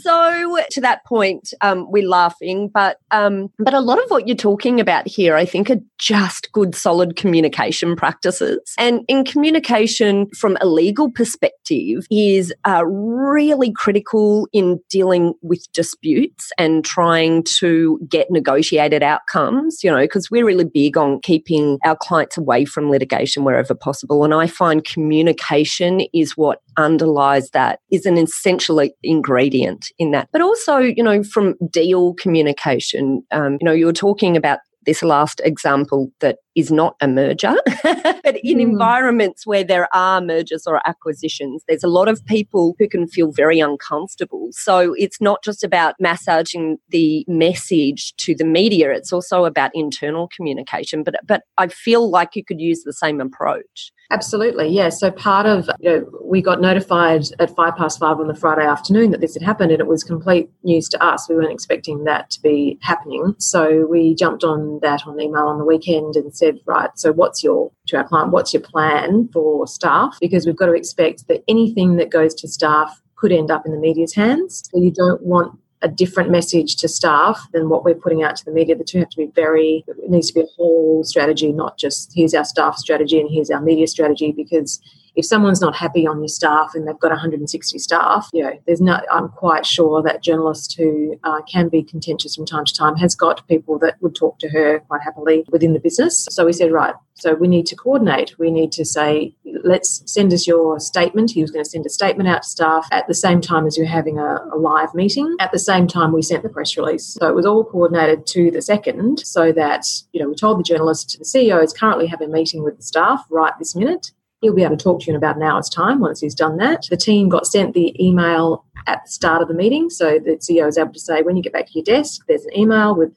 so 0.01 0.59
to 0.71 0.81
that 0.81 1.05
point, 1.05 1.53
um, 1.61 1.91
we're 1.91 2.09
laughing, 2.09 2.71
but 2.73 2.97
um, 3.11 3.51
but 3.59 3.75
a 3.75 3.81
lot 3.81 4.03
of 4.03 4.11
what 4.11 4.27
you're 4.27 4.37
talking 4.37 4.81
about 4.81 5.07
here, 5.07 5.37
I 5.37 5.45
think, 5.45 5.71
are 5.71 5.81
just 5.99 6.51
good, 6.53 6.75
solid 6.75 7.17
communication 7.17 7.97
practices. 7.97 8.61
And 8.79 9.03
in 9.09 9.25
communication 9.25 10.31
from 10.31 10.57
a 10.63 10.67
legal 10.67 11.11
perspective 11.11 12.07
is 12.11 12.51
uh, 12.67 12.87
really 12.87 13.73
critical 13.73 14.49
in 14.55 14.81
dealing 14.89 15.35
with 15.43 15.71
disputes 15.73 16.51
and 16.57 16.83
trying 16.83 17.43
to 17.59 18.01
get 18.09 18.31
negotiations 18.31 18.70
negotiated 18.71 19.03
outcomes, 19.03 19.83
you 19.83 19.91
know, 19.91 20.01
because 20.01 20.31
we're 20.31 20.45
really 20.45 20.65
big 20.65 20.97
on 20.97 21.21
keeping 21.21 21.79
our 21.85 21.97
clients 21.97 22.37
away 22.37 22.65
from 22.65 22.91
litigation 22.91 23.45
wherever 23.45 23.75
possible. 23.75 24.25
And 24.25 24.35
I 24.35 24.47
find 24.47 24.85
communication 24.85 26.03
is 26.13 26.37
what 26.37 26.61
underlies 26.77 27.51
that, 27.51 27.81
is 27.91 28.07
an 28.07 28.19
essential 28.19 28.83
ingredient 29.03 29.87
in 29.99 30.11
that. 30.13 30.29
But 30.33 30.43
also, 30.43 30.79
you 30.79 31.03
know, 31.03 31.23
from 31.23 31.55
deal 31.71 32.15
communication, 32.15 33.23
um, 33.31 33.59
you 33.61 33.65
know, 33.65 33.73
you 33.73 33.87
were 33.87 33.93
talking 33.93 34.37
about 34.37 34.61
this 34.87 35.03
last 35.03 35.43
example 35.45 36.11
that 36.21 36.39
is 36.55 36.71
not 36.71 36.97
a 37.01 37.09
merger, 37.09 37.55
but 37.83 38.37
in 38.43 38.59
mm. 38.59 38.63
environments 38.63 39.47
where 39.47 39.65
there 39.65 39.89
are 39.95 40.21
mergers 40.21 40.67
or 40.67 40.81
acquisitions, 40.87 41.63
there's 41.69 41.85
a 41.85 41.89
lot 41.89 42.09
of 42.09 42.25
people 42.27 42.75
who 42.79 42.89
can 42.89 43.07
feel 43.07 43.31
very 43.31 43.61
uncomfortable. 43.61 44.49
So 44.51 44.95
it's 44.99 45.21
not 45.21 45.43
just 45.45 45.63
about 45.63 45.95
massaging 46.01 46.79
the 46.89 47.25
message 47.29 48.15
to 48.19 48.35
the 48.35 48.45
media, 48.45 48.91
it's 48.91 49.13
also 49.13 49.45
about 49.45 49.71
internal 49.75 50.29
communication. 50.35 51.03
But, 51.03 51.17
but 51.27 51.43
I 51.59 51.69
feel 51.69 52.11
like 52.11 52.35
you 52.35 52.45
could 52.45 52.61
use 52.61 52.83
the 52.83 52.93
same 52.93 53.21
approach. 53.21 53.93
Absolutely, 54.13 54.69
yeah. 54.69 54.89
So 54.89 55.13
part 55.13 55.47
of 55.47 55.71
you 55.79 55.91
know, 55.91 56.07
we 56.25 56.43
got 56.43 56.61
notified 56.61 57.27
at 57.39 57.55
five 57.55 57.77
past 57.77 58.01
five 58.01 58.19
on 58.19 58.27
the 58.27 58.35
Friday 58.35 58.67
afternoon 58.67 59.13
that 59.13 59.21
this 59.21 59.35
had 59.35 59.43
happened, 59.43 59.71
and 59.71 59.81
it 59.81 59.87
was 59.87 60.03
complete 60.03 60.51
news 60.65 60.89
to 60.89 61.03
us. 61.03 61.29
We 61.29 61.37
weren't 61.37 61.53
expecting 61.53 62.03
that 62.05 62.29
to 62.31 62.41
be 62.43 62.77
happening, 62.83 63.37
so 63.39 63.87
we 63.89 64.17
jumped 64.17 64.43
on 64.43 64.81
that 64.83 65.07
on 65.07 65.21
email 65.21 65.47
on 65.47 65.59
the 65.59 65.65
weekend 65.65 66.17
and 66.17 66.35
said, 66.41 66.59
right, 66.67 66.91
so 66.97 67.13
what's 67.13 67.45
your 67.45 67.71
to 67.89 67.97
our 67.99 68.09
client, 68.09 68.33
what's 68.33 68.53
your 68.53 68.63
plan 68.63 69.29
for 69.33 69.67
staff? 69.67 70.17
Because 70.21 70.47
we've 70.47 70.57
got 70.57 70.67
to 70.67 70.75
expect 70.75 71.29
that 71.29 71.45
anything 71.47 71.97
that 71.97 72.11
goes 72.11 72.35
to 72.37 72.49
staff 72.49 73.01
could 73.17 73.33
end 73.33 73.51
up 73.51 73.67
in 73.67 73.73
the 73.73 73.79
media's 73.79 74.15
hands. 74.15 74.69
So 74.73 74.81
you 74.81 74.91
don't 74.91 75.23
want 75.23 75.59
a 75.83 75.89
different 75.89 76.31
message 76.31 76.77
to 76.77 76.89
staff 76.89 77.41
than 77.55 77.69
what 77.71 77.85
we're 77.85 77.95
putting 77.95 78.23
out 78.23 78.37
to 78.37 78.45
the 78.45 78.53
media. 78.53 78.77
The 78.77 78.85
two 78.85 78.99
have 78.99 79.09
to 79.11 79.17
be 79.17 79.31
very, 79.35 79.85
it 79.89 80.11
needs 80.11 80.29
to 80.29 80.35
be 80.35 80.41
a 80.41 80.55
whole 80.57 81.05
strategy, 81.05 81.53
not 81.53 81.79
just 81.79 82.13
here's 82.15 82.35
our 82.35 82.45
staff 82.45 82.77
strategy 82.77 83.19
and 83.19 83.31
here's 83.31 83.51
our 83.51 83.63
media 83.63 83.87
strategy, 83.87 84.33
because 84.33 84.81
if 85.17 85.25
someone's 85.25 85.61
not 85.61 85.75
happy 85.75 86.07
on 86.07 86.19
your 86.19 86.29
staff 86.29 86.73
and 86.75 86.87
they've 86.87 86.99
got 86.99 87.11
160 87.11 87.79
staff, 87.79 88.29
you 88.33 88.43
know, 88.43 88.53
there's 88.67 88.81
no, 88.81 89.01
I'm 89.11 89.29
quite 89.29 89.67
sure 89.67 90.03
that 90.03 90.23
journalist 90.23 90.77
who 90.77 91.19
uh, 91.25 91.41
can 91.43 91.69
be 91.69 91.83
contentious 91.83 92.37
from 92.37 92.47
time 92.47 92.65
to 92.65 92.75
time 92.75 92.97
has 92.97 93.15
got 93.15 93.47
people 93.49 93.79
that 93.81 94.01
would 94.01 94.15
talk 94.15 94.39
to 94.41 94.49
her 94.49 94.81
quite 94.81 95.03
happily 95.03 95.45
within 95.51 95.73
the 95.73 95.81
business. 95.81 96.27
So 96.31 96.47
we 96.47 96.53
said, 96.53 96.73
right, 96.73 96.95
so 97.21 97.35
we 97.35 97.49
need 97.49 97.67
to 97.67 97.77
coordinate. 97.77 98.39
We 98.39 98.51
need 98.51 98.73
to 98.73 98.85
say, 98.85 99.35
let's 99.63 100.03
send 100.11 100.33
us 100.33 100.47
your 100.47 100.81
statement. 100.81 101.31
He 101.31 101.43
was 101.43 101.51
going 101.51 101.65
to 101.65 101.71
send 101.71 101.85
a 101.85 101.91
statement 101.91 102.29
out 102.29 102.43
to 102.43 102.49
staff 102.49 102.89
at 102.93 103.07
the 103.09 103.15
same 103.15 103.41
time 103.41 103.67
as 103.67 103.77
you're 103.77 103.87
having 103.87 104.19
a, 104.19 104.39
a, 104.53 104.57
live 104.57 104.95
meeting. 104.95 105.37
At 105.39 105.53
the 105.53 105.59
same 105.59 105.87
time, 105.87 106.13
we 106.13 106.23
sent 106.23 106.43
the 106.43 106.49
press 106.49 106.77
release. 106.77 107.17
So 107.21 107.29
it 107.29 107.35
was 107.35 107.45
all 107.45 107.65
coordinated 107.65 108.27
to 108.29 108.51
the 108.51 108.63
second 108.63 109.21
so 109.21 109.53
that, 109.53 109.87
you 110.13 110.23
know, 110.23 110.29
we 110.29 110.35
told 110.35 110.59
the 110.59 110.65
journalist, 110.65 111.19
the 111.19 111.25
CEO 111.25 111.63
is 111.63 111.73
currently 111.73 112.07
having 112.07 112.31
a 112.31 112.33
meeting 112.33 112.65
with 112.65 112.77
the 112.77 112.83
staff 112.83 113.25
right 113.31 113.53
this 113.59 113.77
minute. 113.77 114.13
He'll 114.41 114.55
be 114.55 114.65
able 114.65 114.77
to 114.77 114.83
talk 114.83 115.01
to 115.01 115.07
you 115.07 115.13
in 115.13 115.17
about 115.17 115.37
an 115.37 115.43
hour's 115.43 115.69
time 115.69 116.01
once 116.01 116.21
he's 116.21 116.35
done 116.35 116.57
that. 116.57 116.87
The 116.89 116.97
team 116.97 117.29
got 117.29 117.47
sent 117.47 117.75
the 117.75 117.95
email 118.03 118.65
at 118.87 119.05
the 119.05 119.11
start 119.11 119.43
of 119.43 119.49
the 119.49 119.55
meeting. 119.55 119.91
So 119.91 120.19
the 120.19 120.37
CEO 120.37 120.67
is 120.67 120.79
able 120.79 120.95
to 120.95 121.01
say, 121.01 121.23
when 121.23 121.37
you 121.37 121.43
get 121.43 121.53
back 121.53 121.67
to 121.67 121.73
your 121.75 121.85
desk, 121.85 122.23
there's 122.27 122.45
an 122.47 122.57
email 122.57 122.95
with 122.95 123.13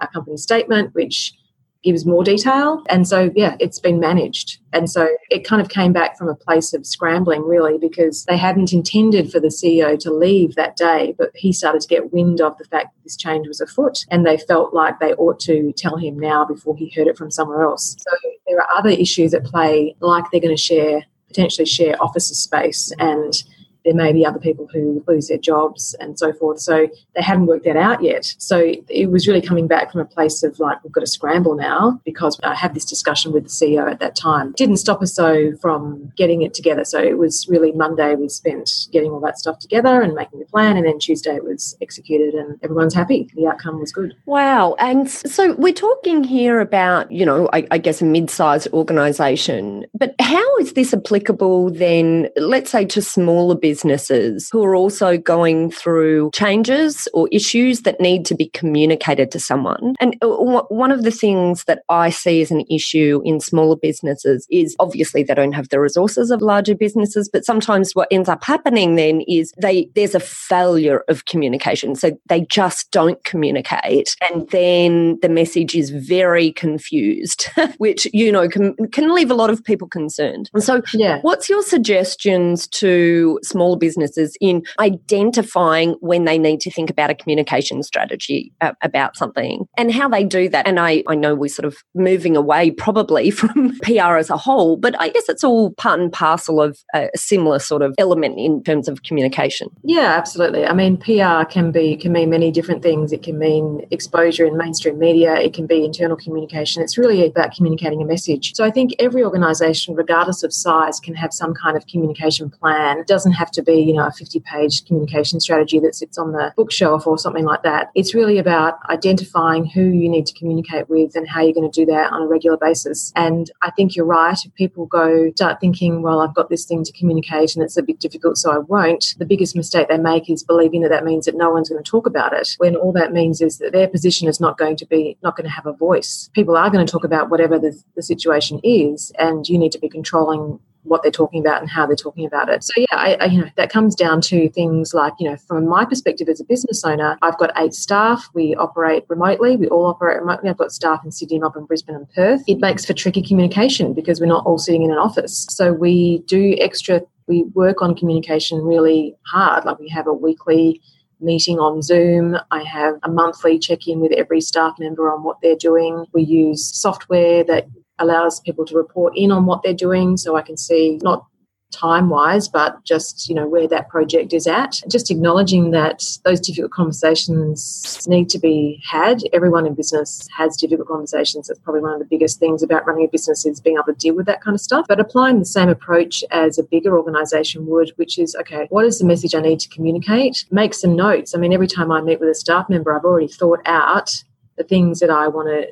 our 0.00 0.08
company 0.08 0.38
statement, 0.38 0.94
which 0.94 1.34
gives 1.82 2.06
more 2.06 2.22
detail. 2.22 2.82
And 2.88 3.06
so, 3.06 3.30
yeah, 3.34 3.56
it's 3.58 3.80
been 3.80 3.98
managed. 3.98 4.58
And 4.72 4.88
so 4.90 5.08
it 5.30 5.44
kind 5.44 5.60
of 5.60 5.68
came 5.68 5.92
back 5.92 6.16
from 6.16 6.28
a 6.28 6.34
place 6.34 6.72
of 6.72 6.86
scrambling, 6.86 7.42
really, 7.42 7.76
because 7.78 8.24
they 8.24 8.36
hadn't 8.36 8.72
intended 8.72 9.30
for 9.30 9.40
the 9.40 9.48
CEO 9.48 9.98
to 9.98 10.12
leave 10.12 10.54
that 10.54 10.76
day, 10.76 11.14
but 11.18 11.30
he 11.34 11.52
started 11.52 11.80
to 11.80 11.88
get 11.88 12.12
wind 12.12 12.40
of 12.40 12.56
the 12.58 12.64
fact 12.64 12.94
that 12.94 13.02
this 13.02 13.16
change 13.16 13.48
was 13.48 13.60
afoot. 13.60 14.06
And 14.10 14.24
they 14.24 14.38
felt 14.38 14.72
like 14.72 15.00
they 15.00 15.12
ought 15.14 15.40
to 15.40 15.72
tell 15.76 15.96
him 15.96 16.18
now 16.18 16.44
before 16.44 16.76
he 16.76 16.92
heard 16.96 17.08
it 17.08 17.18
from 17.18 17.30
somewhere 17.30 17.62
else. 17.62 17.96
So 17.98 18.16
there 18.46 18.58
are 18.58 18.78
other 18.78 18.90
issues 18.90 19.34
at 19.34 19.44
play, 19.44 19.96
like 20.00 20.24
they're 20.30 20.40
going 20.40 20.56
to 20.56 20.62
share, 20.62 21.04
potentially 21.28 21.66
share 21.66 22.00
office 22.02 22.28
space 22.28 22.92
and 22.98 23.42
there 23.84 23.94
may 23.94 24.12
be 24.12 24.24
other 24.24 24.38
people 24.38 24.68
who 24.72 25.02
lose 25.06 25.28
their 25.28 25.38
jobs 25.38 25.94
and 26.00 26.18
so 26.18 26.32
forth. 26.32 26.60
So 26.60 26.88
they 27.14 27.22
hadn't 27.22 27.46
worked 27.46 27.64
that 27.64 27.76
out 27.76 28.02
yet. 28.02 28.34
So 28.38 28.72
it 28.88 29.10
was 29.10 29.26
really 29.26 29.42
coming 29.42 29.66
back 29.66 29.92
from 29.92 30.00
a 30.00 30.04
place 30.04 30.42
of 30.42 30.58
like, 30.58 30.82
we've 30.84 30.92
got 30.92 31.00
to 31.00 31.06
scramble 31.06 31.54
now 31.56 32.00
because 32.04 32.38
I 32.42 32.54
had 32.54 32.74
this 32.74 32.84
discussion 32.84 33.32
with 33.32 33.44
the 33.44 33.50
CEO 33.50 33.90
at 33.90 34.00
that 34.00 34.16
time. 34.16 34.52
Didn't 34.56 34.76
stop 34.76 35.02
us 35.02 35.16
though 35.16 35.56
from 35.56 36.12
getting 36.16 36.42
it 36.42 36.54
together. 36.54 36.84
So 36.84 37.02
it 37.02 37.18
was 37.18 37.48
really 37.48 37.72
Monday 37.72 38.14
we 38.14 38.28
spent 38.28 38.70
getting 38.92 39.10
all 39.10 39.20
that 39.20 39.38
stuff 39.38 39.58
together 39.58 40.00
and 40.00 40.14
making 40.14 40.38
the 40.38 40.46
plan. 40.46 40.76
And 40.76 40.86
then 40.86 40.98
Tuesday 40.98 41.34
it 41.34 41.44
was 41.44 41.76
executed 41.82 42.34
and 42.34 42.58
everyone's 42.62 42.94
happy. 42.94 43.28
The 43.34 43.46
outcome 43.46 43.80
was 43.80 43.92
good. 43.92 44.14
Wow. 44.26 44.76
And 44.78 45.10
so 45.10 45.54
we're 45.54 45.72
talking 45.72 46.24
here 46.24 46.60
about, 46.60 47.10
you 47.10 47.26
know, 47.26 47.48
I, 47.52 47.66
I 47.70 47.78
guess 47.78 48.00
a 48.00 48.04
mid-sized 48.04 48.68
organization, 48.72 49.86
but 49.94 50.14
how 50.20 50.56
is 50.58 50.74
this 50.74 50.94
applicable 50.94 51.70
then, 51.70 52.28
let's 52.36 52.70
say 52.70 52.84
to 52.86 53.02
smaller 53.02 53.54
businesses? 53.54 53.71
Businesses 53.72 54.50
who 54.52 54.62
are 54.62 54.76
also 54.76 55.16
going 55.16 55.70
through 55.70 56.30
changes 56.34 57.08
or 57.14 57.26
issues 57.32 57.82
that 57.82 57.98
need 58.00 58.26
to 58.26 58.34
be 58.34 58.48
communicated 58.50 59.30
to 59.30 59.40
someone. 59.40 59.94
And 59.98 60.14
uh, 60.20 60.28
one 60.68 60.92
of 60.92 61.04
the 61.04 61.10
things 61.10 61.64
that 61.64 61.84
I 61.88 62.10
see 62.10 62.42
as 62.42 62.50
an 62.50 62.64
issue 62.68 63.22
in 63.24 63.40
smaller 63.40 63.76
businesses 63.76 64.46
is 64.50 64.76
obviously 64.78 65.22
they 65.22 65.32
don't 65.32 65.52
have 65.52 65.70
the 65.70 65.80
resources 65.80 66.30
of 66.30 66.42
larger 66.42 66.74
businesses, 66.74 67.30
but 67.32 67.46
sometimes 67.46 67.94
what 67.94 68.08
ends 68.10 68.28
up 68.28 68.44
happening 68.44 68.96
then 68.96 69.22
is 69.22 69.54
they 69.56 69.88
there's 69.94 70.14
a 70.14 70.20
failure 70.20 71.02
of 71.08 71.24
communication. 71.24 71.94
So 71.94 72.10
they 72.26 72.42
just 72.42 72.90
don't 72.90 73.24
communicate 73.24 74.14
and 74.28 74.46
then 74.50 75.18
the 75.22 75.30
message 75.30 75.74
is 75.74 75.88
very 75.88 76.52
confused, 76.52 77.48
which 77.78 78.06
you 78.12 78.30
know 78.30 78.48
can 78.50 78.74
can 78.88 79.14
leave 79.14 79.30
a 79.30 79.34
lot 79.42 79.48
of 79.48 79.64
people 79.64 79.88
concerned. 79.88 80.50
And 80.52 80.62
so 80.62 80.82
yeah. 80.92 81.20
what's 81.22 81.48
your 81.48 81.62
suggestions 81.62 82.66
to 82.82 83.38
small 83.42 83.61
smaller 83.62 83.76
businesses 83.76 84.36
in 84.40 84.64
identifying 84.80 85.94
when 86.00 86.24
they 86.24 86.36
need 86.36 86.60
to 86.60 86.70
think 86.70 86.90
about 86.90 87.10
a 87.10 87.14
communication 87.14 87.80
strategy 87.82 88.52
uh, 88.60 88.72
about 88.82 89.16
something 89.16 89.66
and 89.76 89.92
how 89.92 90.08
they 90.08 90.24
do 90.24 90.48
that. 90.48 90.66
And 90.66 90.80
I, 90.80 91.04
I 91.06 91.14
know 91.14 91.36
we're 91.36 91.48
sort 91.48 91.66
of 91.66 91.76
moving 91.94 92.36
away 92.36 92.72
probably 92.72 93.30
from 93.40 93.78
PR 93.82 94.16
as 94.16 94.30
a 94.30 94.36
whole, 94.36 94.76
but 94.76 95.00
I 95.00 95.10
guess 95.10 95.28
it's 95.28 95.44
all 95.44 95.70
part 95.74 96.00
and 96.00 96.12
parcel 96.12 96.60
of 96.60 96.76
a 96.92 97.08
similar 97.14 97.60
sort 97.60 97.82
of 97.82 97.94
element 97.98 98.36
in 98.36 98.64
terms 98.64 98.88
of 98.88 99.04
communication. 99.04 99.68
Yeah, 99.84 100.14
absolutely. 100.18 100.66
I 100.66 100.72
mean, 100.72 100.96
PR 100.96 101.44
can 101.48 101.70
be 101.70 101.96
can 101.96 102.10
mean 102.10 102.30
many 102.30 102.50
different 102.50 102.82
things. 102.82 103.12
It 103.12 103.22
can 103.22 103.38
mean 103.38 103.86
exposure 103.92 104.44
in 104.44 104.56
mainstream 104.56 104.98
media. 104.98 105.36
It 105.36 105.54
can 105.54 105.68
be 105.68 105.84
internal 105.84 106.16
communication. 106.16 106.82
It's 106.82 106.98
really 106.98 107.24
about 107.26 107.54
communicating 107.54 108.02
a 108.02 108.04
message. 108.04 108.54
So 108.56 108.64
I 108.64 108.72
think 108.72 108.92
every 108.98 109.22
organisation, 109.22 109.94
regardless 109.94 110.42
of 110.42 110.52
size, 110.52 110.98
can 110.98 111.14
have 111.14 111.32
some 111.32 111.54
kind 111.54 111.76
of 111.76 111.86
communication 111.86 112.50
plan. 112.50 112.98
It 112.98 113.06
doesn't 113.06 113.32
have 113.32 113.51
to 113.52 113.62
be, 113.62 113.74
you 113.74 113.92
know, 113.92 114.06
a 114.06 114.10
50-page 114.10 114.86
communication 114.86 115.40
strategy 115.40 115.78
that 115.80 115.94
sits 115.94 116.18
on 116.18 116.32
the 116.32 116.52
bookshelf 116.56 117.06
or 117.06 117.18
something 117.18 117.44
like 117.44 117.62
that. 117.62 117.90
It's 117.94 118.14
really 118.14 118.38
about 118.38 118.78
identifying 118.88 119.66
who 119.66 119.82
you 119.82 120.08
need 120.08 120.26
to 120.26 120.38
communicate 120.38 120.88
with 120.88 121.14
and 121.16 121.28
how 121.28 121.42
you're 121.42 121.54
going 121.54 121.70
to 121.70 121.80
do 121.80 121.86
that 121.92 122.12
on 122.12 122.22
a 122.22 122.26
regular 122.26 122.56
basis. 122.56 123.12
And 123.16 123.50
I 123.62 123.70
think 123.70 123.96
you're 123.96 124.06
right. 124.06 124.38
If 124.44 124.54
people 124.54 124.86
go 124.86 125.30
start 125.36 125.60
thinking, 125.60 126.02
well, 126.02 126.20
I've 126.20 126.34
got 126.34 126.50
this 126.50 126.64
thing 126.64 126.84
to 126.84 126.92
communicate 126.92 127.54
and 127.54 127.64
it's 127.64 127.76
a 127.76 127.82
bit 127.82 128.00
difficult, 128.00 128.38
so 128.38 128.52
I 128.52 128.58
won't. 128.58 129.14
The 129.18 129.26
biggest 129.26 129.56
mistake 129.56 129.88
they 129.88 129.98
make 129.98 130.30
is 130.30 130.42
believing 130.42 130.82
that 130.82 130.90
that 130.90 131.04
means 131.04 131.26
that 131.26 131.36
no 131.36 131.50
one's 131.50 131.68
going 131.68 131.82
to 131.82 131.90
talk 131.90 132.06
about 132.06 132.32
it. 132.32 132.54
When 132.58 132.76
all 132.76 132.92
that 132.92 133.12
means 133.12 133.40
is 133.40 133.58
that 133.58 133.72
their 133.72 133.88
position 133.88 134.28
is 134.28 134.40
not 134.40 134.58
going 134.58 134.76
to 134.76 134.86
be 134.86 135.16
not 135.22 135.36
going 135.36 135.46
to 135.46 135.50
have 135.50 135.66
a 135.66 135.72
voice. 135.72 136.30
People 136.34 136.56
are 136.56 136.70
going 136.70 136.84
to 136.84 136.90
talk 136.90 137.04
about 137.04 137.30
whatever 137.30 137.58
the, 137.58 137.80
the 137.96 138.02
situation 138.02 138.60
is, 138.62 139.12
and 139.18 139.48
you 139.48 139.58
need 139.58 139.72
to 139.72 139.78
be 139.78 139.88
controlling 139.88 140.58
what 140.84 141.02
they're 141.02 141.12
talking 141.12 141.40
about 141.40 141.60
and 141.60 141.70
how 141.70 141.86
they're 141.86 141.96
talking 141.96 142.26
about 142.26 142.48
it. 142.48 142.64
So 142.64 142.72
yeah, 142.76 142.86
I, 142.92 143.14
I, 143.20 143.24
you 143.26 143.40
know 143.40 143.50
that 143.56 143.70
comes 143.70 143.94
down 143.94 144.20
to 144.22 144.48
things 144.50 144.92
like 144.94 145.12
you 145.18 145.30
know 145.30 145.36
from 145.36 145.66
my 145.66 145.84
perspective 145.84 146.28
as 146.28 146.40
a 146.40 146.44
business 146.44 146.84
owner, 146.84 147.18
I've 147.22 147.38
got 147.38 147.52
eight 147.56 147.74
staff. 147.74 148.28
We 148.34 148.54
operate 148.56 149.04
remotely. 149.08 149.56
We 149.56 149.68
all 149.68 149.86
operate 149.86 150.20
remotely. 150.20 150.50
I've 150.50 150.56
got 150.56 150.72
staff 150.72 151.04
in 151.04 151.12
Sydney, 151.12 151.38
Melbourne, 151.38 151.66
Brisbane, 151.66 151.94
and 151.94 152.08
Perth. 152.10 152.42
It 152.46 152.58
makes 152.58 152.84
for 152.84 152.94
tricky 152.94 153.22
communication 153.22 153.94
because 153.94 154.20
we're 154.20 154.26
not 154.26 154.44
all 154.46 154.58
sitting 154.58 154.82
in 154.82 154.90
an 154.90 154.98
office. 154.98 155.46
So 155.50 155.72
we 155.72 156.18
do 156.26 156.56
extra. 156.58 157.02
We 157.28 157.44
work 157.54 157.82
on 157.82 157.94
communication 157.94 158.62
really 158.62 159.14
hard. 159.26 159.64
Like 159.64 159.78
we 159.78 159.88
have 159.90 160.06
a 160.06 160.12
weekly 160.12 160.80
meeting 161.20 161.58
on 161.58 161.82
Zoom. 161.82 162.36
I 162.50 162.62
have 162.64 162.96
a 163.04 163.10
monthly 163.10 163.58
check 163.58 163.86
in 163.86 164.00
with 164.00 164.12
every 164.12 164.40
staff 164.40 164.74
member 164.78 165.12
on 165.12 165.22
what 165.22 165.38
they're 165.40 165.56
doing. 165.56 166.06
We 166.12 166.24
use 166.24 166.64
software 166.76 167.44
that 167.44 167.68
allows 167.98 168.40
people 168.40 168.64
to 168.66 168.76
report 168.76 169.12
in 169.16 169.30
on 169.30 169.46
what 169.46 169.62
they're 169.62 169.74
doing 169.74 170.16
so 170.16 170.36
I 170.36 170.42
can 170.42 170.56
see 170.56 170.98
not 171.02 171.26
time 171.72 172.10
wise, 172.10 172.48
but 172.48 172.84
just, 172.84 173.28
you 173.28 173.34
know, 173.34 173.48
where 173.48 173.66
that 173.66 173.88
project 173.88 174.32
is 174.32 174.46
at. 174.46 174.80
Just 174.88 175.10
acknowledging 175.10 175.70
that 175.72 176.02
those 176.24 176.40
difficult 176.40 176.70
conversations 176.70 178.06
need 178.06 178.28
to 178.28 178.38
be 178.38 178.80
had. 178.88 179.22
Everyone 179.32 179.66
in 179.66 179.74
business 179.74 180.28
has 180.36 180.56
difficult 180.56 180.88
conversations. 180.88 181.48
That's 181.48 181.58
probably 181.60 181.80
one 181.80 181.94
of 181.94 181.98
the 181.98 182.04
biggest 182.04 182.38
things 182.38 182.62
about 182.62 182.86
running 182.86 183.04
a 183.04 183.08
business 183.08 183.44
is 183.44 183.60
being 183.60 183.76
able 183.76 183.86
to 183.86 183.94
deal 183.94 184.14
with 184.14 184.26
that 184.26 184.42
kind 184.42 184.54
of 184.54 184.60
stuff. 184.60 184.86
But 184.88 185.00
applying 185.00 185.38
the 185.38 185.44
same 185.44 185.68
approach 185.68 186.22
as 186.30 186.58
a 186.58 186.62
bigger 186.62 186.96
organization 186.96 187.66
would, 187.66 187.90
which 187.96 188.18
is, 188.18 188.36
okay, 188.40 188.66
what 188.70 188.84
is 188.84 188.98
the 188.98 189.06
message 189.06 189.34
I 189.34 189.40
need 189.40 189.60
to 189.60 189.68
communicate? 189.68 190.44
Make 190.50 190.74
some 190.74 190.94
notes. 190.94 191.34
I 191.34 191.38
mean, 191.38 191.52
every 191.52 191.66
time 191.68 191.90
I 191.90 192.00
meet 192.00 192.20
with 192.20 192.28
a 192.28 192.34
staff 192.34 192.68
member, 192.68 192.94
I've 192.94 193.04
already 193.04 193.28
thought 193.28 193.60
out 193.64 194.22
the 194.58 194.64
things 194.64 195.00
that 195.00 195.10
I 195.10 195.28
want 195.28 195.48
to 195.48 195.68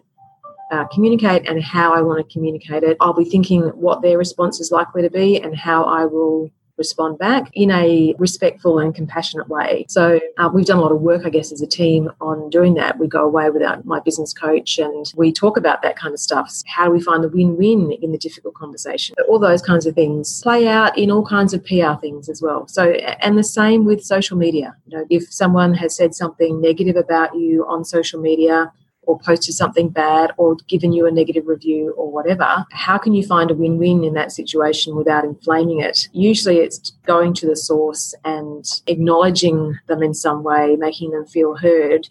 uh, 0.70 0.86
communicate 0.86 1.48
and 1.48 1.62
how 1.62 1.92
I 1.92 2.02
want 2.02 2.26
to 2.26 2.32
communicate 2.32 2.82
it. 2.82 2.96
I'll 3.00 3.12
be 3.12 3.24
thinking 3.24 3.62
what 3.70 4.02
their 4.02 4.18
response 4.18 4.60
is 4.60 4.70
likely 4.70 5.02
to 5.02 5.10
be 5.10 5.40
and 5.40 5.56
how 5.56 5.84
I 5.84 6.04
will 6.04 6.50
respond 6.80 7.18
back 7.18 7.50
in 7.52 7.70
a 7.70 8.14
respectful 8.18 8.78
and 8.78 8.94
compassionate 8.94 9.48
way. 9.48 9.84
So 9.88 10.18
uh, 10.38 10.48
we've 10.52 10.64
done 10.64 10.78
a 10.78 10.80
lot 10.80 10.92
of 10.92 11.00
work, 11.02 11.26
I 11.26 11.28
guess, 11.28 11.52
as 11.52 11.60
a 11.60 11.66
team 11.66 12.10
on 12.22 12.48
doing 12.48 12.72
that. 12.74 12.98
We 12.98 13.06
go 13.06 13.22
away 13.22 13.50
with 13.50 13.62
our, 13.62 13.80
my 13.84 14.00
business 14.00 14.32
coach 14.32 14.78
and 14.78 15.12
we 15.14 15.30
talk 15.30 15.58
about 15.58 15.82
that 15.82 15.96
kind 15.96 16.14
of 16.14 16.18
stuff. 16.18 16.50
How 16.66 16.86
do 16.86 16.90
we 16.90 17.00
find 17.00 17.22
the 17.22 17.28
win-win 17.28 17.92
in 18.00 18.12
the 18.12 18.18
difficult 18.18 18.54
conversation? 18.54 19.14
All 19.28 19.38
those 19.38 19.60
kinds 19.60 19.84
of 19.84 19.94
things 19.94 20.40
play 20.42 20.66
out 20.66 20.96
in 20.96 21.10
all 21.10 21.24
kinds 21.24 21.52
of 21.52 21.62
PR 21.64 21.94
things 22.00 22.30
as 22.30 22.40
well. 22.40 22.66
So 22.66 22.92
and 23.20 23.36
the 23.36 23.44
same 23.44 23.84
with 23.84 24.02
social 24.02 24.38
media. 24.38 24.74
You 24.86 24.98
know, 24.98 25.06
if 25.10 25.30
someone 25.30 25.74
has 25.74 25.94
said 25.94 26.14
something 26.14 26.62
negative 26.62 26.96
about 26.96 27.36
you 27.36 27.66
on 27.68 27.84
social 27.84 28.20
media, 28.20 28.72
or 29.10 29.18
posted 29.18 29.54
something 29.54 29.88
bad 29.88 30.30
or 30.36 30.56
given 30.68 30.92
you 30.92 31.04
a 31.04 31.10
negative 31.10 31.48
review 31.48 31.92
or 31.96 32.10
whatever, 32.10 32.64
how 32.70 32.96
can 32.96 33.12
you 33.12 33.26
find 33.26 33.50
a 33.50 33.54
win 33.54 33.76
win 33.76 34.04
in 34.04 34.14
that 34.14 34.30
situation 34.30 34.94
without 34.94 35.24
inflaming 35.24 35.80
it? 35.80 36.08
Usually 36.12 36.58
it's 36.58 36.92
going 37.06 37.34
to 37.34 37.46
the 37.46 37.56
source 37.56 38.14
and 38.24 38.64
acknowledging 38.86 39.76
them 39.88 40.02
in 40.02 40.14
some 40.14 40.44
way, 40.44 40.76
making 40.76 41.10
them 41.10 41.26
feel 41.26 41.56
heard 41.56 42.08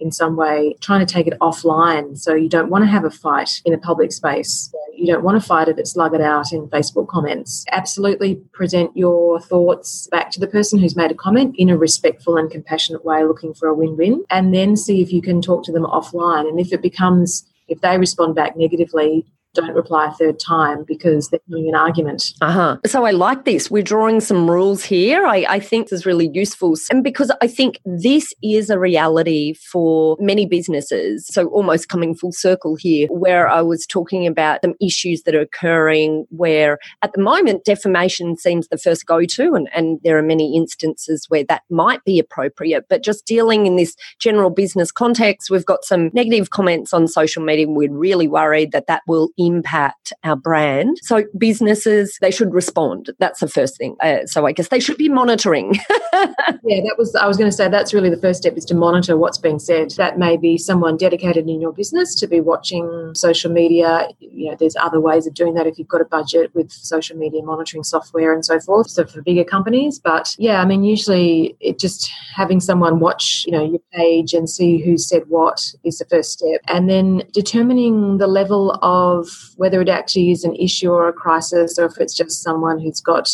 in 0.00 0.12
some 0.12 0.36
way, 0.36 0.76
trying 0.80 1.04
to 1.04 1.12
take 1.12 1.26
it 1.26 1.38
offline. 1.40 2.18
So 2.18 2.34
you 2.34 2.48
don't 2.48 2.70
want 2.70 2.84
to 2.84 2.90
have 2.90 3.04
a 3.04 3.10
fight 3.10 3.60
in 3.64 3.74
a 3.74 3.78
public 3.78 4.12
space. 4.12 4.72
You 4.94 5.06
don't 5.06 5.22
want 5.22 5.40
to 5.40 5.46
fight 5.46 5.68
it, 5.68 5.86
slug 5.86 6.14
it 6.14 6.20
out 6.20 6.52
in 6.52 6.68
Facebook 6.68 7.08
comments. 7.08 7.64
Absolutely 7.70 8.36
present 8.52 8.96
your 8.96 9.40
thoughts 9.40 10.08
back 10.10 10.30
to 10.32 10.40
the 10.40 10.46
person 10.46 10.78
who's 10.78 10.96
made 10.96 11.10
a 11.10 11.14
comment 11.14 11.54
in 11.58 11.70
a 11.70 11.78
respectful 11.78 12.36
and 12.36 12.50
compassionate 12.50 13.04
way, 13.04 13.24
looking 13.24 13.54
for 13.54 13.68
a 13.68 13.74
win 13.74 13.96
win, 13.96 14.24
and 14.30 14.54
then 14.54 14.76
see 14.76 15.00
if 15.00 15.12
you 15.12 15.22
can 15.22 15.40
talk 15.40 15.64
to 15.64 15.72
them 15.72 15.84
offline. 15.84 16.48
And 16.48 16.58
if 16.58 16.72
it 16.72 16.82
becomes 16.82 17.44
if 17.68 17.80
they 17.82 17.98
respond 17.98 18.34
back 18.34 18.56
negatively, 18.56 19.26
don't 19.60 19.74
reply 19.74 20.08
a 20.08 20.12
third 20.12 20.38
time 20.38 20.84
because 20.84 21.28
they're 21.28 21.40
having 21.50 21.68
an 21.68 21.74
argument. 21.74 22.32
Uh-huh. 22.40 22.78
So 22.86 23.04
I 23.04 23.10
like 23.10 23.44
this. 23.44 23.70
We're 23.70 23.82
drawing 23.82 24.20
some 24.20 24.50
rules 24.50 24.84
here. 24.84 25.26
I, 25.26 25.46
I 25.48 25.60
think 25.60 25.88
this 25.88 26.00
is 26.00 26.06
really 26.06 26.30
useful. 26.32 26.74
And 26.90 27.02
because 27.02 27.30
I 27.40 27.46
think 27.46 27.78
this 27.84 28.32
is 28.42 28.70
a 28.70 28.78
reality 28.78 29.54
for 29.54 30.16
many 30.20 30.46
businesses. 30.46 31.26
So 31.26 31.48
almost 31.48 31.88
coming 31.88 32.14
full 32.14 32.32
circle 32.32 32.76
here, 32.76 33.08
where 33.08 33.48
I 33.48 33.62
was 33.62 33.86
talking 33.86 34.26
about 34.26 34.60
some 34.62 34.74
issues 34.80 35.22
that 35.22 35.34
are 35.34 35.40
occurring 35.40 36.26
where 36.30 36.78
at 37.02 37.12
the 37.12 37.20
moment 37.20 37.64
defamation 37.64 38.36
seems 38.36 38.68
the 38.68 38.78
first 38.78 39.06
go-to 39.06 39.54
and, 39.54 39.68
and 39.74 39.98
there 40.04 40.18
are 40.18 40.22
many 40.22 40.56
instances 40.56 41.26
where 41.28 41.44
that 41.44 41.62
might 41.70 42.04
be 42.04 42.18
appropriate. 42.18 42.86
But 42.88 43.02
just 43.02 43.26
dealing 43.26 43.66
in 43.66 43.76
this 43.76 43.96
general 44.18 44.50
business 44.50 44.92
context, 44.92 45.50
we've 45.50 45.64
got 45.64 45.84
some 45.84 46.10
negative 46.12 46.50
comments 46.50 46.92
on 46.92 47.08
social 47.08 47.42
media. 47.42 47.68
We're 47.68 47.92
really 47.92 48.28
worried 48.28 48.72
that 48.72 48.86
that 48.86 49.02
will 49.06 49.30
impact 49.48 50.12
our 50.24 50.36
brand. 50.36 50.98
So 51.02 51.24
businesses, 51.36 52.16
they 52.20 52.30
should 52.30 52.52
respond. 52.52 53.10
That's 53.18 53.40
the 53.40 53.48
first 53.48 53.76
thing. 53.78 53.96
Uh, 54.02 54.26
so 54.26 54.46
I 54.46 54.52
guess 54.52 54.68
they 54.68 54.80
should 54.80 54.98
be 54.98 55.08
monitoring. 55.08 55.74
yeah, 56.12 56.80
that 56.86 56.96
was, 56.98 57.14
I 57.14 57.26
was 57.26 57.36
going 57.36 57.50
to 57.50 57.56
say, 57.56 57.68
that's 57.68 57.94
really 57.94 58.10
the 58.10 58.20
first 58.20 58.40
step 58.42 58.56
is 58.56 58.64
to 58.66 58.74
monitor 58.74 59.16
what's 59.16 59.38
being 59.38 59.58
said. 59.58 59.90
That 59.92 60.18
may 60.18 60.36
be 60.36 60.58
someone 60.58 60.96
dedicated 60.96 61.48
in 61.48 61.60
your 61.60 61.72
business 61.72 62.14
to 62.16 62.26
be 62.26 62.40
watching 62.40 63.12
social 63.14 63.50
media. 63.50 64.08
You 64.20 64.50
know, 64.50 64.56
there's 64.58 64.76
other 64.76 65.00
ways 65.00 65.26
of 65.26 65.34
doing 65.34 65.54
that 65.54 65.66
if 65.66 65.78
you've 65.78 65.88
got 65.88 66.00
a 66.00 66.04
budget 66.04 66.54
with 66.54 66.70
social 66.70 67.16
media 67.16 67.42
monitoring 67.42 67.84
software 67.84 68.32
and 68.32 68.44
so 68.44 68.60
forth. 68.60 68.90
So 68.90 69.06
for 69.06 69.22
bigger 69.22 69.44
companies, 69.44 69.98
but 69.98 70.34
yeah, 70.38 70.60
I 70.60 70.64
mean, 70.64 70.84
usually 70.84 71.56
it 71.60 71.78
just 71.78 72.10
having 72.34 72.60
someone 72.60 73.00
watch, 73.00 73.44
you 73.46 73.52
know, 73.52 73.64
your 73.64 73.80
page 73.92 74.34
and 74.34 74.48
see 74.48 74.78
who 74.78 74.98
said 74.98 75.22
what 75.28 75.72
is 75.84 75.98
the 75.98 76.04
first 76.04 76.32
step. 76.32 76.60
And 76.68 76.88
then 76.88 77.22
determining 77.32 78.18
the 78.18 78.26
level 78.26 78.78
of 78.82 79.27
whether 79.56 79.80
it 79.80 79.88
actually 79.88 80.30
is 80.30 80.44
an 80.44 80.54
issue 80.56 80.90
or 80.90 81.08
a 81.08 81.12
crisis 81.12 81.78
or 81.78 81.86
if 81.86 81.98
it's 81.98 82.14
just 82.14 82.42
someone 82.42 82.78
who's 82.78 83.00
got 83.00 83.28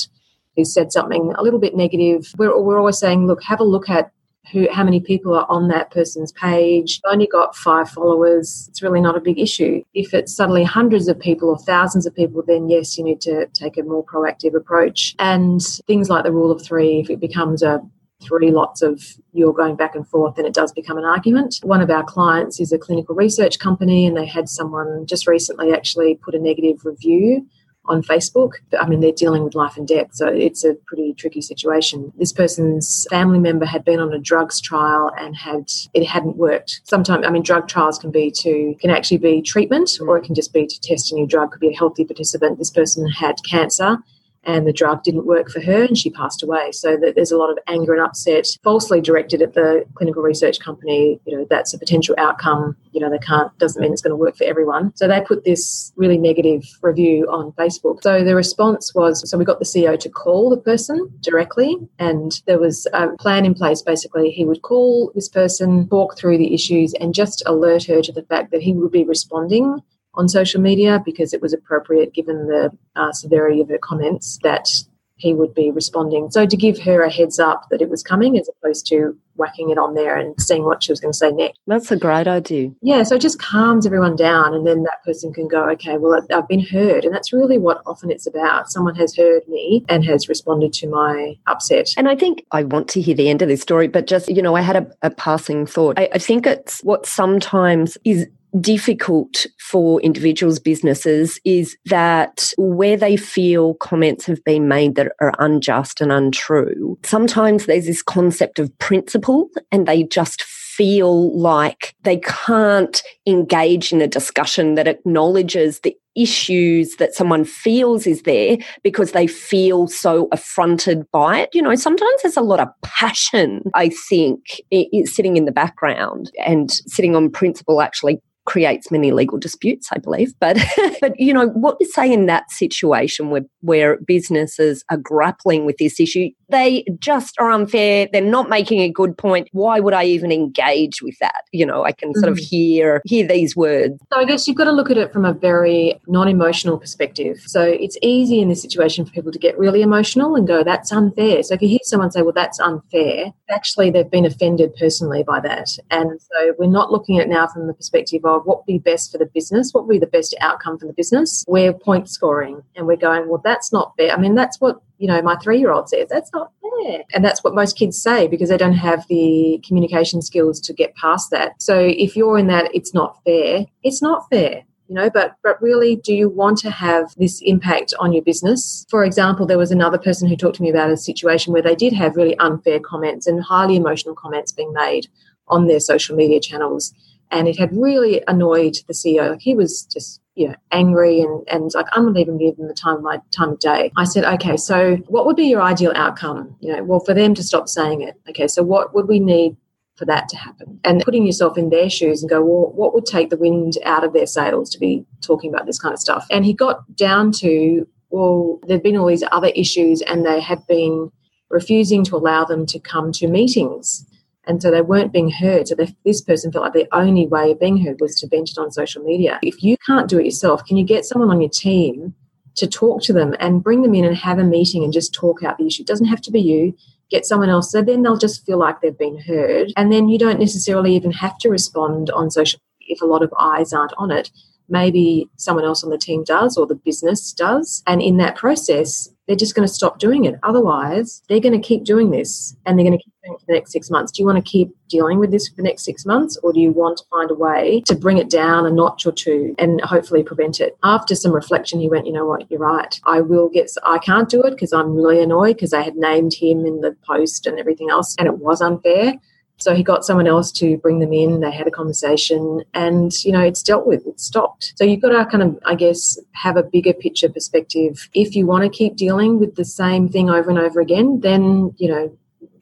who 0.57 0.65
said 0.65 0.93
something 0.93 1.33
a 1.37 1.43
little 1.43 1.59
bit 1.59 1.75
negative. 1.75 2.33
We're, 2.39 2.57
we're 2.61 2.79
always 2.79 2.99
saying, 2.99 3.27
look, 3.27 3.43
have 3.43 3.61
a 3.61 3.65
look 3.65 3.89
at 3.91 4.13
who 4.53 4.69
how 4.71 4.85
many 4.85 5.01
people 5.01 5.35
are 5.35 5.47
on 5.49 5.69
that 5.69 5.91
person's 5.91 6.33
page. 6.33 7.01
I've 7.05 7.15
only 7.15 7.27
got 7.27 7.57
five 7.57 7.89
followers. 7.89 8.67
It's 8.69 8.83
really 8.83 9.01
not 9.01 9.17
a 9.17 9.21
big 9.21 9.39
issue. 9.39 9.83
If 9.95 10.13
it's 10.13 10.35
suddenly 10.35 10.65
hundreds 10.65 11.09
of 11.09 11.19
people 11.19 11.49
or 11.49 11.59
thousands 11.59 12.07
of 12.07 12.15
people, 12.15 12.43
then 12.47 12.69
yes, 12.69 12.99
you 12.99 13.05
need 13.05 13.21
to 13.23 13.47
take 13.55 13.79
a 13.79 13.83
more 13.83 14.05
proactive 14.05 14.55
approach. 14.55 15.15
And 15.19 15.63
things 15.87 16.11
like 16.11 16.25
the 16.25 16.33
rule 16.33 16.51
of 16.51 16.63
three, 16.63 17.01
if 17.01 17.11
it 17.11 17.21
becomes 17.21 17.63
a 17.63 17.81
three 18.23 18.51
lots 18.51 18.83
of 18.83 19.03
you're 19.33 19.53
going 19.53 19.77
back 19.77 19.95
and 19.95 20.07
forth 20.09 20.39
and 20.39 20.47
it 20.47 20.55
does 20.55 20.73
become 20.73 20.99
an 20.99 21.05
argument. 21.05 21.57
One 21.63 21.81
of 21.81 21.91
our 21.91 22.05
clients 22.05 22.61
is 22.61 22.73
a 22.73 22.79
clinical 22.79 23.15
research 23.15 23.59
company 23.59 24.07
and 24.07 24.17
they 24.17 24.27
had 24.27 24.49
someone 24.49 25.07
just 25.07 25.27
recently 25.27 25.73
actually 25.73 26.17
put 26.17 26.35
a 26.35 26.39
negative 26.39 26.85
review 26.85 27.47
on 27.87 28.03
Facebook. 28.03 28.53
I 28.79 28.89
mean, 28.89 29.01
they're 29.01 29.13
dealing 29.13 29.45
with 29.45 29.55
life 29.55 29.77
and 29.77 29.87
death, 29.87 30.09
so 30.13 30.27
it's 30.27 30.65
a 30.65 30.75
pretty 30.87 31.15
tricky 31.15 31.43
situation. 31.43 32.13
This 32.17 32.33
person's 32.33 33.07
family 33.11 33.39
member 33.39 33.67
had 33.67 33.85
been 33.85 34.01
on 34.01 34.13
a 34.13 34.19
drugs 34.19 34.61
trial 34.61 35.13
and 35.19 35.37
had 35.37 35.71
it 35.93 36.07
hadn't 36.07 36.37
worked. 36.37 36.81
Sometimes, 36.85 37.27
I 37.27 37.31
mean, 37.31 37.43
drug 37.43 37.69
trials 37.69 37.99
can 37.99 38.11
be 38.11 38.31
to 38.39 38.75
can 38.81 38.91
actually 38.91 39.19
be 39.19 39.43
treatment, 39.43 39.99
or 40.01 40.17
it 40.17 40.25
can 40.25 40.35
just 40.35 40.53
be 40.53 40.67
to 40.67 40.81
test 40.81 41.13
a 41.13 41.15
new 41.15 41.27
drug. 41.27 41.53
Could 41.53 41.61
be 41.61 41.75
a 41.75 41.77
healthy 41.77 42.05
participant. 42.05 42.59
This 42.59 42.71
person 42.71 43.07
had 43.09 43.37
cancer 43.49 43.99
and 44.47 44.67
the 44.67 44.73
drug 44.73 45.03
didn't 45.03 45.27
work 45.27 45.51
for 45.51 45.61
her 45.61 45.85
and 45.85 45.97
she 45.97 46.11
passed 46.11 46.43
away. 46.43 46.73
So 46.73 46.97
that 46.97 47.15
there's 47.15 47.33
a 47.33 47.37
lot 47.37 47.51
of 47.51 47.59
anger 47.67 47.93
and 47.95 48.03
upset 48.03 48.47
falsely 48.63 49.01
directed 49.01 49.43
at 49.43 49.55
the 49.55 49.85
clinical 49.95 50.23
research 50.23 50.61
company. 50.61 51.21
You 51.27 51.37
know, 51.37 51.47
that's 51.49 51.75
a 51.75 51.79
potential 51.79 52.15
outcome. 52.19 52.77
You 52.93 53.01
know, 53.01 53.11
they 53.11 53.19
can't, 53.19 53.57
doesn't 53.59 53.81
mean 53.81 53.93
it's 53.93 54.03
going 54.03 54.13
to 54.13 54.17
work 54.17 54.37
for 54.37 54.45
everyone. 54.45 54.93
So 54.97 55.09
they 55.09 55.21
put 55.21 55.45
this 55.45 55.93
really 55.97 56.19
negative 56.19 56.65
review 56.83 57.27
on 57.31 57.53
Facebook. 57.53 58.03
So 58.03 58.25
the 58.25 58.35
response 58.35 58.95
was 58.95 59.29
so 59.29 59.39
we 59.39 59.45
got 59.45 59.59
the 59.59 59.65
CEO 59.65 59.99
to 59.99 60.09
call 60.09 60.51
the 60.51 60.57
person 60.57 61.11
directly 61.21 61.77
and 61.99 62.41
there 62.47 62.59
was 62.59 62.87
a 62.93 63.09
plan 63.17 63.45
in 63.45 63.55
place 63.55 63.83
basically. 63.83 64.31
He 64.31 64.45
would 64.45 64.63
call 64.63 65.13
this 65.15 65.29
person, 65.29 65.89
talk 65.89 66.17
through 66.17 66.39
the 66.39 66.55
issues, 66.55 66.95
and 66.95 67.15
just 67.15 67.43
alert 67.47 67.85
her 67.85 68.03
to 68.03 68.13
the 68.13 68.23
fact 68.23 68.51
that 68.51 68.63
he 68.63 68.73
would 68.73 68.93
be 68.93 69.05
responding 69.05 69.81
on 70.15 70.29
social 70.29 70.61
media 70.61 71.03
because 71.05 71.33
it 71.33 71.43
was 71.43 71.53
appropriate 71.53 72.15
given 72.15 72.47
the 72.47 72.71
uh, 72.97 73.13
severity 73.13 73.61
of 73.61 73.69
her 73.69 73.79
comments 73.79 74.39
that 74.43 74.69
he 75.17 75.33
would 75.33 75.55
be 75.55 75.71
responding. 75.71 76.31
So 76.31 76.47
to 76.47 76.57
give 76.57 76.79
her 76.81 77.03
a 77.03 77.11
heads 77.11 77.39
up 77.39 77.67
that 77.71 77.81
it 77.81 77.89
was 77.89 78.03
coming 78.03 78.39
as 78.39 78.49
opposed 78.49 78.87
to 78.89 79.17
whacking 79.37 79.71
it 79.71 79.79
on 79.79 79.95
there 79.95 80.17
and 80.17 80.39
seeing 80.41 80.65
what 80.65 80.83
she 80.83 80.93
was 80.93 81.01
going 81.01 81.13
to 81.13 81.17
say 81.19 81.31
next. 81.31 81.59
That's 81.67 81.91
a 81.91 81.97
great 81.97 82.27
idea. 82.27 82.71
Yeah, 82.83 83.03
so 83.03 83.17
it 83.17 83.21
just 83.21 83.41
calms 83.41 83.87
everyone 83.87 84.17
down 84.17 84.55
and 84.55 84.67
then 84.67 84.83
that 84.85 85.03
person 85.05 85.33
can 85.33 85.49
go, 85.49 85.69
okay, 85.71 85.99
well, 85.99 86.21
I've 86.33 86.49
been 86.49 86.65
heard. 86.65 87.05
And 87.05 87.15
that's 87.15 87.33
really 87.33 87.59
what 87.59 87.81
often 87.87 88.11
it's 88.11 88.27
about. 88.27 88.71
Someone 88.71 88.95
has 88.97 89.17
heard 89.17 89.43
me 89.49 89.85
and 89.89 90.05
has 90.05 90.29
responded 90.29 90.73
to 90.75 90.89
my 90.89 91.37
upset. 91.47 91.89
And 91.97 92.09
I 92.09 92.17
think 92.17 92.45
I 92.53 92.63
want 92.65 92.89
to 92.91 93.01
hear 93.01 93.15
the 93.15 93.29
end 93.29 93.43
of 93.43 93.49
this 93.49 93.63
story, 93.63 93.89
but 93.89 94.07
just, 94.07 94.29
you 94.29 94.43
know, 94.43 94.55
I 94.55 94.61
had 94.61 94.77
a, 94.77 94.91
a 95.03 95.11
passing 95.11 95.67
thought. 95.67 95.99
I, 95.99 96.09
I 96.13 96.19
think 96.19 96.47
it's 96.47 96.81
what 96.83 97.07
sometimes 97.07 97.99
is 98.05 98.27
difficult 98.61 99.47
for 99.59 100.01
individuals, 100.03 100.59
businesses, 100.59 101.41
is 101.45 101.77
that 101.87 102.53
where 102.57 102.97
they 102.97 103.17
feel 103.17 103.75
comments 103.75 104.27
have 104.27 104.43
been 104.45 104.69
made 104.69 104.95
that 104.95 105.13
are 105.21 105.33
unjust 105.39 106.01
and 106.01 106.13
untrue, 106.13 106.99
sometimes 107.05 107.67
there's 107.67 107.87
this 107.87 108.03
concept 108.03 108.59
of 108.59 108.77
principle 108.79 109.49
and 109.73 109.87
they 109.87 110.03
just 110.05 110.43
feel 110.43 111.37
like 111.39 111.95
they 112.03 112.17
can't 112.19 113.03
engage 113.27 113.93
in 113.93 114.03
a 114.03 114.09
discussion 114.09 114.75
that 114.75 114.89
acknowledges 114.89 115.81
the 115.81 115.97
issues 116.17 116.97
that 116.97 117.15
someone 117.15 117.45
feels 117.45 118.07
is 118.07 118.23
there 118.23 118.57
because 118.83 119.13
they 119.13 119.27
feel 119.27 119.87
so 119.87 120.29
affronted 120.33 121.05
by 121.13 121.39
it. 121.41 121.51
You 121.53 121.63
know, 121.63 121.75
sometimes 121.75 122.23
there's 122.23 122.37
a 122.37 122.41
lot 122.41 122.61
of 122.61 122.69
passion, 122.83 123.63
I 123.75 123.91
think, 124.09 124.61
sitting 125.05 125.37
in 125.37 125.45
the 125.45 125.53
background 125.53 126.31
and 126.45 126.71
sitting 126.71 127.15
on 127.17 127.31
principle 127.31 127.81
actually 127.81 128.21
creates 128.47 128.91
many 128.91 129.13
legal 129.13 129.39
disputes, 129.39 129.89
I 129.93 129.99
believe. 129.99 130.33
But, 130.39 130.59
but 131.01 131.19
you 131.19 131.33
know, 131.33 131.49
what 131.49 131.77
you 131.81 131.87
say 131.87 132.13
in 132.13 132.27
that 132.27 132.51
situation 132.51 133.31
where, 133.31 133.45
where 133.61 133.99
businesses 133.99 134.85
are 134.91 134.97
grappling 134.97 135.65
with 135.65 135.77
this 135.79 135.99
issue, 135.99 136.31
they 136.49 136.85
just 136.99 137.35
are 137.41 137.51
unfair. 137.51 138.09
They're 138.13 138.23
not 138.23 138.49
making 138.49 138.81
a 138.81 138.91
good 138.91 139.17
point. 139.17 139.49
Why 139.53 139.81
would 139.81 139.95
I 139.95 140.05
even 140.05 140.31
engage 140.31 141.03
with 141.03 141.17
that? 141.21 141.45
You 141.53 141.67
know, 141.67 141.85
I 141.85 141.93
can 141.93 142.15
sort 142.15 142.27
mm. 142.27 142.33
of 142.33 142.39
hear 142.39 143.01
hear 143.05 143.27
these 143.27 143.57
words. 143.57 143.99
So 144.13 144.21
I 144.21 144.25
guess 144.25 144.47
you've 144.47 144.57
got 144.57 144.65
to 144.65 144.73
look 144.73 144.91
at 144.91 144.99
it 144.99 145.13
from 145.13 145.25
a 145.25 145.33
very 145.33 146.01
non-emotional 146.07 146.79
perspective. 146.79 147.41
So 147.47 147.63
it's 147.63 147.97
easy 148.03 148.41
in 148.41 148.49
this 148.49 148.63
situation 148.63 149.05
for 149.05 149.13
people 149.13 149.33
to 149.33 149.39
get 149.39 149.59
really 149.59 149.83
emotional 149.83 150.37
and 150.37 150.47
go, 150.47 150.63
"That's 150.63 150.93
unfair." 150.93 151.43
So 151.43 151.55
if 151.55 151.63
you 151.63 151.69
hear 151.69 151.79
someone 151.83 152.11
say, 152.11 152.23
"Well, 152.23 152.33
that's 152.33 152.61
unfair," 152.61 153.33
actually 153.51 153.91
they've 153.91 154.11
been 154.11 154.27
offended 154.27 154.75
personally 154.77 155.23
by 155.23 155.41
that, 155.41 155.71
and 155.91 156.21
so 156.21 156.55
we're 156.59 156.67
not 156.67 156.93
looking 156.93 157.19
at 157.19 157.27
it 157.27 157.31
now 157.31 157.47
from 157.47 157.67
the 157.67 157.75
perspective 157.75 158.25
of 158.25 158.34
of 158.37 158.45
what 158.45 158.59
would 158.59 158.67
be 158.67 158.79
best 158.79 159.13
for 159.13 159.19
the 159.19 159.27
business, 159.27 159.73
what 159.73 159.87
would 159.87 159.93
be 159.93 159.99
the 159.99 160.07
best 160.07 160.35
outcome 160.41 160.79
for 160.79 160.87
the 160.87 160.93
business. 160.93 161.45
We're 161.47 161.73
point 161.73 162.09
scoring 162.09 162.63
and 162.77 162.87
we're 162.87 162.97
going, 162.97 163.29
well, 163.29 163.41
that's 163.45 163.73
not 163.73 163.95
fair. 163.97 164.13
I 164.13 164.19
mean, 164.19 164.35
that's 164.35 164.61
what, 164.61 164.81
you 164.99 165.07
know, 165.07 165.21
my 165.23 165.37
three 165.37 165.59
year 165.59 165.73
old 165.73 165.89
says, 165.89 166.09
that's 166.09 166.33
not 166.33 166.53
fair. 166.63 167.03
And 167.13 167.25
that's 167.25 167.43
what 167.43 167.55
most 167.55 167.77
kids 167.77 168.01
say 168.01 168.27
because 168.29 168.49
they 168.49 168.57
don't 168.57 168.75
have 168.75 169.07
the 169.09 169.63
communication 169.67 170.23
skills 170.23 170.61
to 170.61 170.73
get 170.73 170.95
past 170.97 171.31
that. 171.31 171.61
So 171.61 171.79
if 171.79 172.17
you're 172.17 172.39
in 172.39 172.47
that, 172.49 172.71
it's 172.75 172.95
not 172.95 173.19
fair, 173.25 173.67
it's 173.83 174.03
not 174.03 174.29
fair 174.31 174.65
you 174.89 174.95
know 174.95 175.11
but 175.11 175.37
but 175.43 175.61
really 175.63 175.97
do 175.97 176.15
you 176.15 176.29
want 176.29 176.59
to 176.59 176.71
have 176.71 177.15
this 177.17 177.41
impact 177.43 177.95
on 177.99 178.13
your 178.13 178.23
business 178.23 178.85
for 178.89 179.05
example 179.05 179.47
there 179.47 179.59
was 179.59 179.71
another 179.71 179.99
person 179.99 180.29
who 180.29 180.37
talked 180.37 180.57
to 180.57 180.63
me 180.63 180.71
about 180.71 180.91
a 180.91 180.97
situation 180.97 181.53
where 181.53 181.63
they 181.63 181.75
did 181.75 181.93
have 181.93 182.17
really 182.17 182.37
unfair 182.39 182.81
comments 182.81 183.27
and 183.27 183.43
highly 183.43 183.77
emotional 183.77 184.15
comments 184.15 184.53
being 184.53 184.73
made 184.73 185.07
on 185.49 185.67
their 185.67 185.81
social 185.81 186.17
media 186.17 186.41
channels 186.41 186.93
and 187.35 187.49
it 187.49 187.59
had 187.59 187.77
really 187.77 188.23
annoyed 188.29 188.77
the 188.87 188.95
CEO. 188.95 189.31
Like 189.31 189.41
he 189.41 189.55
was 189.55 189.83
just 189.93 190.21
you 190.37 190.49
know 190.49 190.55
angry 190.71 191.21
and 191.21 191.47
and 191.49 191.71
like 191.75 191.87
I'm 191.93 192.07
not 192.07 192.17
even 192.17 192.39
giving 192.39 192.69
the 192.69 192.75
time 192.75 192.97
of 192.97 193.03
my 193.03 193.21
time 193.33 193.51
of 193.51 193.59
day. 193.59 193.93
I 193.97 194.05
said, 194.05 194.25
okay, 194.25 194.57
so 194.57 194.97
what 195.09 195.27
would 195.27 195.37
be 195.37 195.47
your 195.47 195.61
ideal 195.61 195.93
outcome? 195.95 196.57
You 196.61 196.77
know, 196.77 196.85
well 196.85 197.01
for 197.01 197.13
them 197.13 197.35
to 197.35 197.43
stop 197.43 197.69
saying 197.69 198.03
it. 198.03 198.15
Okay, 198.31 198.49
so 198.49 198.63
what 198.63 198.95
would 198.95 199.09
we 199.09 199.19
need 199.19 199.57
for 199.97 200.05
that 200.07 200.29
to 200.29 200.37
happen? 200.37 200.81
And 200.85 201.03
putting 201.03 201.27
yourself 201.27 201.59
in 201.59 201.71
their 201.71 201.91
shoes 201.91 202.23
and 202.23 202.31
go, 202.31 202.43
well, 202.43 202.73
what 202.73 202.95
would 202.95 203.07
take 203.07 203.31
the 203.31 203.37
wind 203.37 203.79
out 203.85 204.05
of 204.05 204.13
their 204.13 204.27
sails 204.27 204.71
to 204.71 204.79
be 204.79 205.05
talking 205.21 205.53
about 205.53 205.67
this 205.67 205.79
kind 205.79 205.93
of 205.93 206.01
stuff? 206.01 206.27
And 206.31 206.45
he 206.45 206.53
got 206.53 206.97
down 206.97 207.33
to, 207.33 207.87
well, 208.11 208.61
there've 208.67 208.83
been 208.83 208.97
all 208.97 209.07
these 209.07 209.25
other 209.31 209.53
issues 209.55 210.03
and 210.03 210.25
they 210.25 210.41
have 210.41 210.67
been 210.67 211.13
refusing 211.51 212.05
to 212.05 212.17
allow 212.17 212.45
them 212.45 212.67
to 212.67 212.81
come 212.81 213.13
to 213.13 213.29
meetings 213.29 214.05
and 214.47 214.63
so 214.63 214.71
they 214.71 214.83
weren't 214.83 215.13
being 215.13 215.31
heard. 215.31 215.69
So 215.69 215.77
this 216.05 216.21
person 216.23 216.53
felt 216.53 216.65
like 216.65 216.73
the 216.73 216.89
only 216.93 217.27
way 217.27 217.53
of 217.53 217.61
being 217.61 217.85
heard 217.85 218.01
was 218.01 218.19
to 218.21 218.29
vent 218.29 218.51
it 218.51 218.59
on 218.59 218.71
social 218.71 219.03
media. 219.03 219.39
If 219.43 219.63
you 219.63 219.77
can't 219.87 220.09
do 220.09 220.19
it 220.19 220.25
yourself, 220.25 220.65
can 220.65 220.77
you 220.77 220.85
get 220.85 221.05
someone 221.05 221.31
on 221.31 221.41
your 221.41 221.51
team 221.51 222.15
to 222.57 222.67
talk 222.67 223.03
to 223.03 223.13
them 223.13 223.35
and 223.41 223.63
bring 223.63 223.83
them 223.83 223.95
in 223.95 224.05
and 224.05 224.17
have 224.17 224.39
a 224.39 224.45
meeting 224.45 224.85
and 224.85 224.93
just 224.93 225.13
talk 225.13 225.43
out 225.43 225.59
the 225.59 225.67
issue? 225.67 225.83
It 225.83 225.89
doesn't 225.89 226.07
have 226.07 226.21
to 226.23 226.31
be 226.31 226.41
you. 226.41 226.77
Get 227.11 227.27
someone 227.27 227.49
else. 227.49 227.71
So 227.71 227.83
then 227.83 228.03
they'll 228.03 228.17
just 228.17 228.47
feel 228.47 228.59
like 228.59 228.81
they've 228.81 228.97
been 228.97 229.21
heard. 229.21 229.73
And 229.77 229.93
then 229.93 230.09
you 230.09 230.19
don't 230.19 230.41
necessarily 230.41 230.95
even 230.95 231.13
have 231.13 231.39
to 231.39 231.51
respond 231.51 232.11
on 232.11 232.31
social 232.31 232.59
media 232.81 232.95
if 232.95 233.03
a 233.03 233.07
lot 233.07 233.23
of 233.23 233.33
eyes 233.39 233.73
aren't 233.73 233.93
on 233.99 234.11
it. 234.11 234.31
Maybe 234.69 235.29
someone 235.37 235.65
else 235.65 235.85
on 235.85 235.91
the 235.91 235.99
team 235.99 236.25
does 236.25 236.57
or 236.57 236.67
the 236.67 236.75
business 236.75 237.33
does. 237.33 237.83
And 237.87 238.01
in 238.01 238.17
that 238.19 238.37
process, 238.37 239.11
they're 239.27 239.37
just 239.37 239.55
going 239.55 239.67
to 239.67 239.73
stop 239.73 239.99
doing 239.99 240.25
it. 240.25 240.39
Otherwise, 240.43 241.23
they're 241.29 241.41
going 241.41 241.61
to 241.61 241.67
keep 241.67 241.85
doing 241.85 242.11
this 242.11 242.57
and 242.67 242.79
they're 242.79 242.87
going 242.87 242.99
to 242.99 243.03
keep 243.03 243.15
doing 243.25 243.35
it 243.35 243.41
for 243.41 243.47
the 243.47 243.53
next 243.55 243.73
six 243.73 243.91
months. 243.91 244.13
Do 244.13 244.23
you 244.23 244.27
want 244.27 244.45
to 244.45 244.51
keep 244.51 244.75
dealing 244.89 245.19
with 245.19 245.31
this 245.31 245.49
for 245.49 245.57
the 245.57 245.63
next 245.63 245.85
six 245.85 246.05
months 246.05 246.37
or 246.43 246.53
do 246.53 246.61
you 246.61 246.71
want 246.71 246.99
to 246.99 247.05
find 247.11 247.31
a 247.31 247.35
way 247.35 247.83
to 247.87 247.95
bring 247.95 248.19
it 248.19 248.29
down 248.29 248.67
a 248.67 248.71
notch 248.71 249.07
or 249.07 249.13
two 249.13 249.55
and 249.59 249.81
hopefully 249.81 250.23
prevent 250.23 250.61
it? 250.61 250.77
After 250.83 251.15
some 251.15 251.33
reflection, 251.33 251.81
he 251.81 251.89
went, 251.89 252.07
you 252.07 252.13
know 252.13 252.27
what, 252.27 252.51
you're 252.51 252.61
right. 252.61 253.01
I 253.05 253.21
will 253.21 253.49
get, 253.49 253.71
I 253.85 253.99
can't 253.99 254.29
do 254.29 254.43
it 254.43 254.51
because 254.51 254.73
I'm 254.73 254.95
really 254.95 255.23
annoyed 255.23 255.57
because 255.57 255.73
I 255.73 255.83
had 255.83 255.97
named 255.97 256.35
him 256.35 256.67
in 256.67 256.81
the 256.81 256.97
post 257.07 257.47
and 257.47 257.59
everything 257.59 257.91
else 257.91 258.15
and 258.19 258.27
it 258.27 258.39
was 258.39 258.61
unfair. 258.61 259.15
So 259.59 259.75
he 259.75 259.83
got 259.83 260.05
someone 260.05 260.27
else 260.27 260.51
to 260.53 260.77
bring 260.79 260.99
them 260.99 261.13
in. 261.13 261.41
They 261.41 261.51
had 261.51 261.67
a 261.67 261.71
conversation, 261.71 262.63
and 262.75 263.13
you 263.25 263.33
know 263.33 263.41
it's 263.41 263.63
dealt 263.63 263.87
with. 263.87 264.07
It's 264.07 264.25
stopped. 264.25 264.73
So 264.77 264.85
you've 264.85 265.01
got 265.01 265.11
to 265.11 265.25
kind 265.27 265.43
of, 265.43 265.59
I 265.65 265.75
guess, 265.75 266.19
have 266.33 266.57
a 266.57 266.63
bigger 266.63 266.93
picture 266.93 267.29
perspective. 267.29 268.09
If 268.15 268.35
you 268.35 268.47
want 268.47 268.65
to 268.65 268.71
keep 268.71 268.97
dealing 268.97 269.39
with 269.39 269.55
the 269.55 269.65
same 269.65 270.09
thing 270.09 270.29
over 270.29 270.51
and 270.51 270.59
over 270.59 270.81
again, 270.81 271.21
then 271.21 271.73
you 271.77 271.89
know 271.89 272.17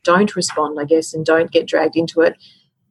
don't 0.04 0.34
respond, 0.36 0.78
I 0.80 0.84
guess, 0.84 1.14
and 1.14 1.24
don't 1.24 1.50
get 1.50 1.66
dragged 1.66 1.96
into 1.96 2.20
it 2.20 2.36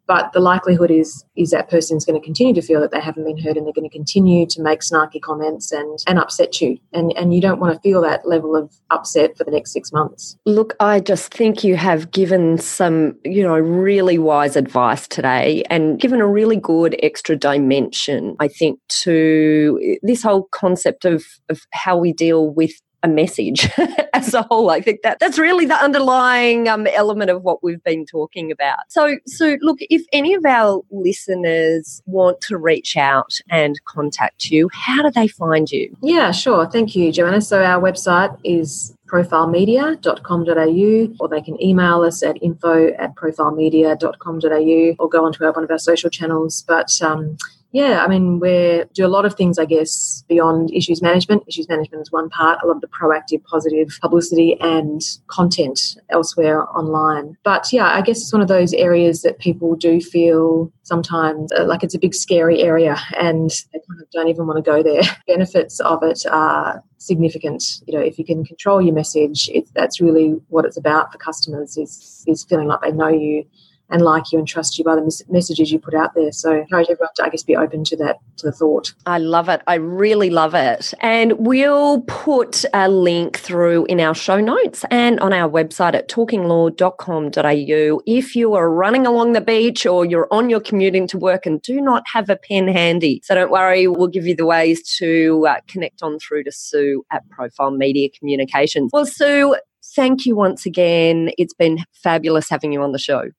but 0.08 0.34
the 0.34 0.40
likelihood 0.40 0.92
is 0.92 1.24
is 1.36 1.52
that 1.52 1.70
person 1.70 1.98
is 1.98 2.06
going 2.06 2.20
to 2.20 2.24
continue 2.24 2.54
to 2.54 2.62
feel 2.62 2.82
that 2.82 2.92
they 2.92 3.00
haven't 3.00 3.24
been 3.24 3.38
heard 3.38 3.58
and 3.58 3.66
they're 3.66 3.74
going 3.74 3.90
to 3.90 3.96
continue 3.96 4.46
to 4.46 4.62
make 4.62 4.82
snarky 4.82 5.22
comments 5.22 5.72
and 5.72 6.00
and 6.08 6.20
upset 6.20 6.62
you. 6.62 6.78
And 6.94 7.14
and 7.18 7.34
you 7.34 7.42
don't 7.42 7.60
want 7.60 7.74
to 7.74 7.80
feel 7.80 8.02
that 8.02 8.28
level 8.28 8.56
of 8.56 8.74
upset 8.90 9.38
for 9.38 9.44
the 9.44 9.52
next 9.52 9.72
6 9.74 9.92
months. 9.92 10.38
Look 10.46 10.76
i 10.80 11.00
just 11.00 11.34
think 11.34 11.64
you 11.64 11.76
have 11.76 12.12
given 12.12 12.58
some 12.58 13.16
you 13.24 13.44
know 13.44 13.58
really 13.58 14.18
wise 14.18 14.56
advice 14.56 15.08
today 15.08 15.64
and 15.70 16.00
given 16.00 16.22
a 16.22 16.28
really 16.28 16.58
good 16.58 16.96
extra 17.04 17.36
dimension 17.36 18.36
i 18.40 18.48
think 18.48 18.80
to 18.90 19.98
this 20.04 20.24
whole 20.24 20.48
concept 20.52 21.06
of 21.06 21.24
of 21.50 21.62
how 21.72 21.98
we 21.98 22.14
deal 22.14 22.50
with 22.50 22.74
a 23.04 23.08
message 23.08 23.70
as 24.14 24.34
a 24.34 24.42
whole. 24.44 24.70
I 24.70 24.82
think 24.82 25.02
that 25.04 25.20
that's 25.20 25.40
really 25.40 25.66
the 25.66 25.76
underlying 25.76 26.68
um, 26.68 26.88
element 26.88 27.30
of 27.30 27.44
what 27.44 27.64
we've 27.64 27.82
been 27.84 28.06
talking 28.06 28.52
about. 28.52 28.80
So, 28.90 29.18
so 29.26 29.58
look, 29.62 29.78
if 29.82 30.04
any 30.12 30.34
of 30.34 30.44
our 30.46 30.82
listeners 30.92 32.02
want 32.06 32.42
to 32.42 32.58
reach 32.58 32.98
out 32.98 33.38
and 33.50 33.80
contact 33.86 34.52
you, 34.52 34.70
how 34.74 35.04
do 35.04 35.12
they 35.12 35.28
find 35.28 35.72
you? 35.72 35.96
Yeah, 36.02 36.32
sure. 36.32 36.70
Thank 36.70 36.96
you, 36.96 37.12
Joanna. 37.12 37.42
So 37.42 37.64
our 37.64 37.82
website 37.82 38.38
is 38.44 38.96
profilemedia.com.au 39.08 41.16
or 41.20 41.28
they 41.28 41.42
can 41.42 41.62
email 41.62 42.02
us 42.02 42.24
at 42.24 42.42
info 42.42 42.94
at 42.94 43.14
profilemedia.com.au 43.16 45.04
or 45.04 45.10
go 45.10 45.26
onto 45.26 45.44
our, 45.44 45.52
one 45.52 45.66
of 45.66 45.72
our 45.72 45.80
social 45.80 46.10
channels. 46.10 46.64
But 46.66 46.90
um, 47.02 47.36
Yeah, 47.74 48.04
I 48.04 48.08
mean, 48.10 48.40
we 48.40 48.84
do 48.94 49.06
a 49.06 49.08
lot 49.08 49.26
of 49.26 49.36
things, 49.36 49.58
I 49.58 49.66
guess, 49.66 50.26
beyond 50.28 50.74
issues 50.74 51.02
management. 51.02 51.44
Issues 51.48 51.70
management 51.70 52.02
is 52.02 52.12
one 52.12 52.30
part, 52.30 52.60
a 52.62 52.68
lot 52.68 52.76
of 52.76 52.82
the 52.82 52.88
proactive, 52.88 53.44
positive 53.46 53.98
publicity 54.02 54.60
and 54.60 55.02
content 55.28 55.98
elsewhere 56.10 56.68
online. 56.76 57.38
But 57.44 57.72
yeah, 57.72 57.86
I 57.86 58.02
guess 58.02 58.20
it's 58.22 58.34
one 58.34 58.42
of 58.42 58.50
those 58.50 58.74
areas 58.74 59.22
that 59.22 59.40
people 59.40 59.76
do 59.76 60.02
feel 60.02 60.72
sometimes 60.84 61.52
uh, 61.54 61.64
like 61.66 61.84
it's 61.84 61.96
a 61.96 62.00
big 62.00 62.14
scary 62.14 62.62
area 62.62 62.98
and 63.18 63.50
they 63.72 63.80
kind 63.88 64.02
of 64.02 64.10
don't 64.12 64.28
even 64.28 64.48
want 64.48 64.58
to 64.58 64.70
go 64.70 64.84
there. 64.84 65.04
Benefits 65.28 65.80
of 65.80 66.04
it 66.04 66.26
are 66.30 66.84
significant. 66.98 67.82
You 67.88 67.98
know, 67.98 68.04
if 68.04 68.20
you 68.20 68.26
can 68.26 68.44
control 68.44 68.82
your 68.82 68.94
message, 68.94 69.50
it, 69.54 69.70
that's 69.74 70.02
really 70.02 70.42
what 70.50 70.66
it's 70.66 70.78
about 70.78 71.14
for 71.14 71.18
customers 71.20 71.78
is, 71.78 72.26
is 72.28 72.44
feeling 72.44 72.68
like 72.68 72.82
they 72.82 72.92
know 72.92 73.08
you 73.08 73.46
and 73.92 74.02
like 74.02 74.32
you 74.32 74.40
and 74.40 74.48
trust 74.48 74.78
you 74.78 74.84
by 74.84 74.96
the 74.96 75.24
messages 75.30 75.72
you 75.72 75.80
put 75.80 75.94
out 75.94 76.14
there. 76.16 76.32
So 76.32 76.52
I 76.54 76.60
encourage 76.60 76.88
everyone 76.90 77.10
to, 77.16 77.26
I 77.26 77.30
guess, 77.30 77.44
be 77.44 77.56
open 77.56 77.84
to 77.86 77.98
that, 77.98 78.18
to 78.38 78.48
the 78.48 78.52
thought. 78.52 78.94
I 79.06 79.18
love 79.18 79.50
it. 79.50 79.62
I 79.68 79.76
really 79.76 80.30
love 80.30 80.56
it. 80.56 80.94
And 81.02 81.34
we'll 81.34 82.02
put 82.02 82.66
a 82.74 82.90
link 82.90 83.38
through 83.38 83.86
in 83.86 84.00
our 84.00 84.16
show 84.16 84.40
notes 84.40 84.86
and 84.90 85.20
on 85.20 85.34
our 85.34 85.50
website 85.50 85.94
at 85.94 86.10
talkinglaw.com.au. 86.10 88.02
If 88.06 88.36
you 88.36 88.54
are 88.54 88.72
running 88.72 89.06
along 89.06 89.34
the 89.34 89.42
beach 89.42 89.86
or 89.86 90.06
you're 90.06 90.28
on 90.32 90.50
your 90.50 90.60
commute 90.60 90.96
into 90.96 91.18
work 91.18 91.46
and 91.46 91.62
do 91.62 91.82
not 91.82 92.04
have 92.08 92.30
a 92.30 92.36
pen 92.36 92.68
handy, 92.68 93.22
so 93.24 93.36
don't 93.36 93.52
worry, 93.52 93.88
we'll 93.88 94.08
give 94.08 94.26
you 94.26 94.36
the 94.36 94.46
ways 94.46 94.82
to 94.98 95.46
uh, 95.48 95.58
connect 95.68 96.02
on 96.02 96.20
through 96.20 96.44
to 96.46 96.52
Sue 96.52 97.04
at 97.12 97.28
Profile 97.30 97.72
Media 97.72 98.10
Communications. 98.18 98.90
Well, 98.94 99.06
Sue, 99.06 99.56
thank 99.96 100.26
you 100.26 100.36
once 100.36 100.66
again. 100.66 101.32
It's 101.38 101.54
been 101.54 101.80
fabulous 101.94 102.50
having 102.50 102.72
you 102.72 102.82
on 102.82 102.92
the 102.92 103.00
show. 103.00 103.30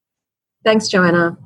Thanks, 0.65 0.89
Joanna. 0.89 1.37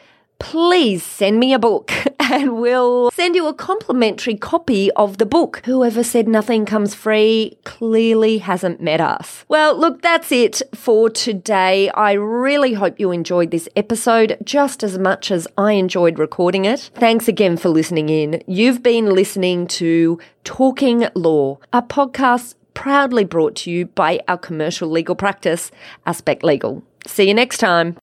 please 0.42 1.04
send 1.04 1.38
me 1.38 1.54
a 1.54 1.58
book 1.58 1.92
and 2.20 2.58
we'll 2.58 3.10
send 3.12 3.36
you 3.36 3.46
a 3.46 3.54
complimentary 3.54 4.34
copy 4.34 4.90
of 4.92 5.18
the 5.18 5.24
book. 5.24 5.62
Whoever 5.64 6.02
said 6.02 6.26
nothing 6.26 6.66
comes 6.66 6.94
free 6.94 7.56
clearly 7.64 8.38
hasn't 8.38 8.80
met 8.80 9.00
us. 9.00 9.44
Well, 9.48 9.78
look, 9.78 10.02
that's 10.02 10.32
it 10.32 10.60
for 10.74 11.08
today. 11.08 11.90
I 11.90 12.12
really 12.12 12.74
hope 12.74 12.98
you 12.98 13.12
enjoyed 13.12 13.52
this 13.52 13.68
episode 13.76 14.36
just 14.42 14.82
as 14.82 14.98
much 14.98 15.30
as 15.30 15.46
I 15.56 15.72
enjoyed 15.72 16.18
recording 16.18 16.64
it. 16.64 16.90
Thanks 16.96 17.28
again 17.28 17.56
for 17.56 17.68
listening 17.68 18.08
in. 18.08 18.42
You've 18.48 18.82
been 18.82 19.06
listening 19.14 19.68
to 19.68 20.18
Talking 20.42 21.06
Law, 21.14 21.60
a 21.72 21.82
podcast 21.82 22.56
proudly 22.74 23.24
brought 23.24 23.54
to 23.56 23.70
you 23.70 23.86
by 23.86 24.20
our 24.26 24.38
commercial 24.38 24.88
legal 24.88 25.14
practice, 25.14 25.70
Aspect 26.04 26.42
Legal. 26.42 26.82
See 27.06 27.28
you 27.28 27.34
next 27.34 27.58
time. 27.58 27.96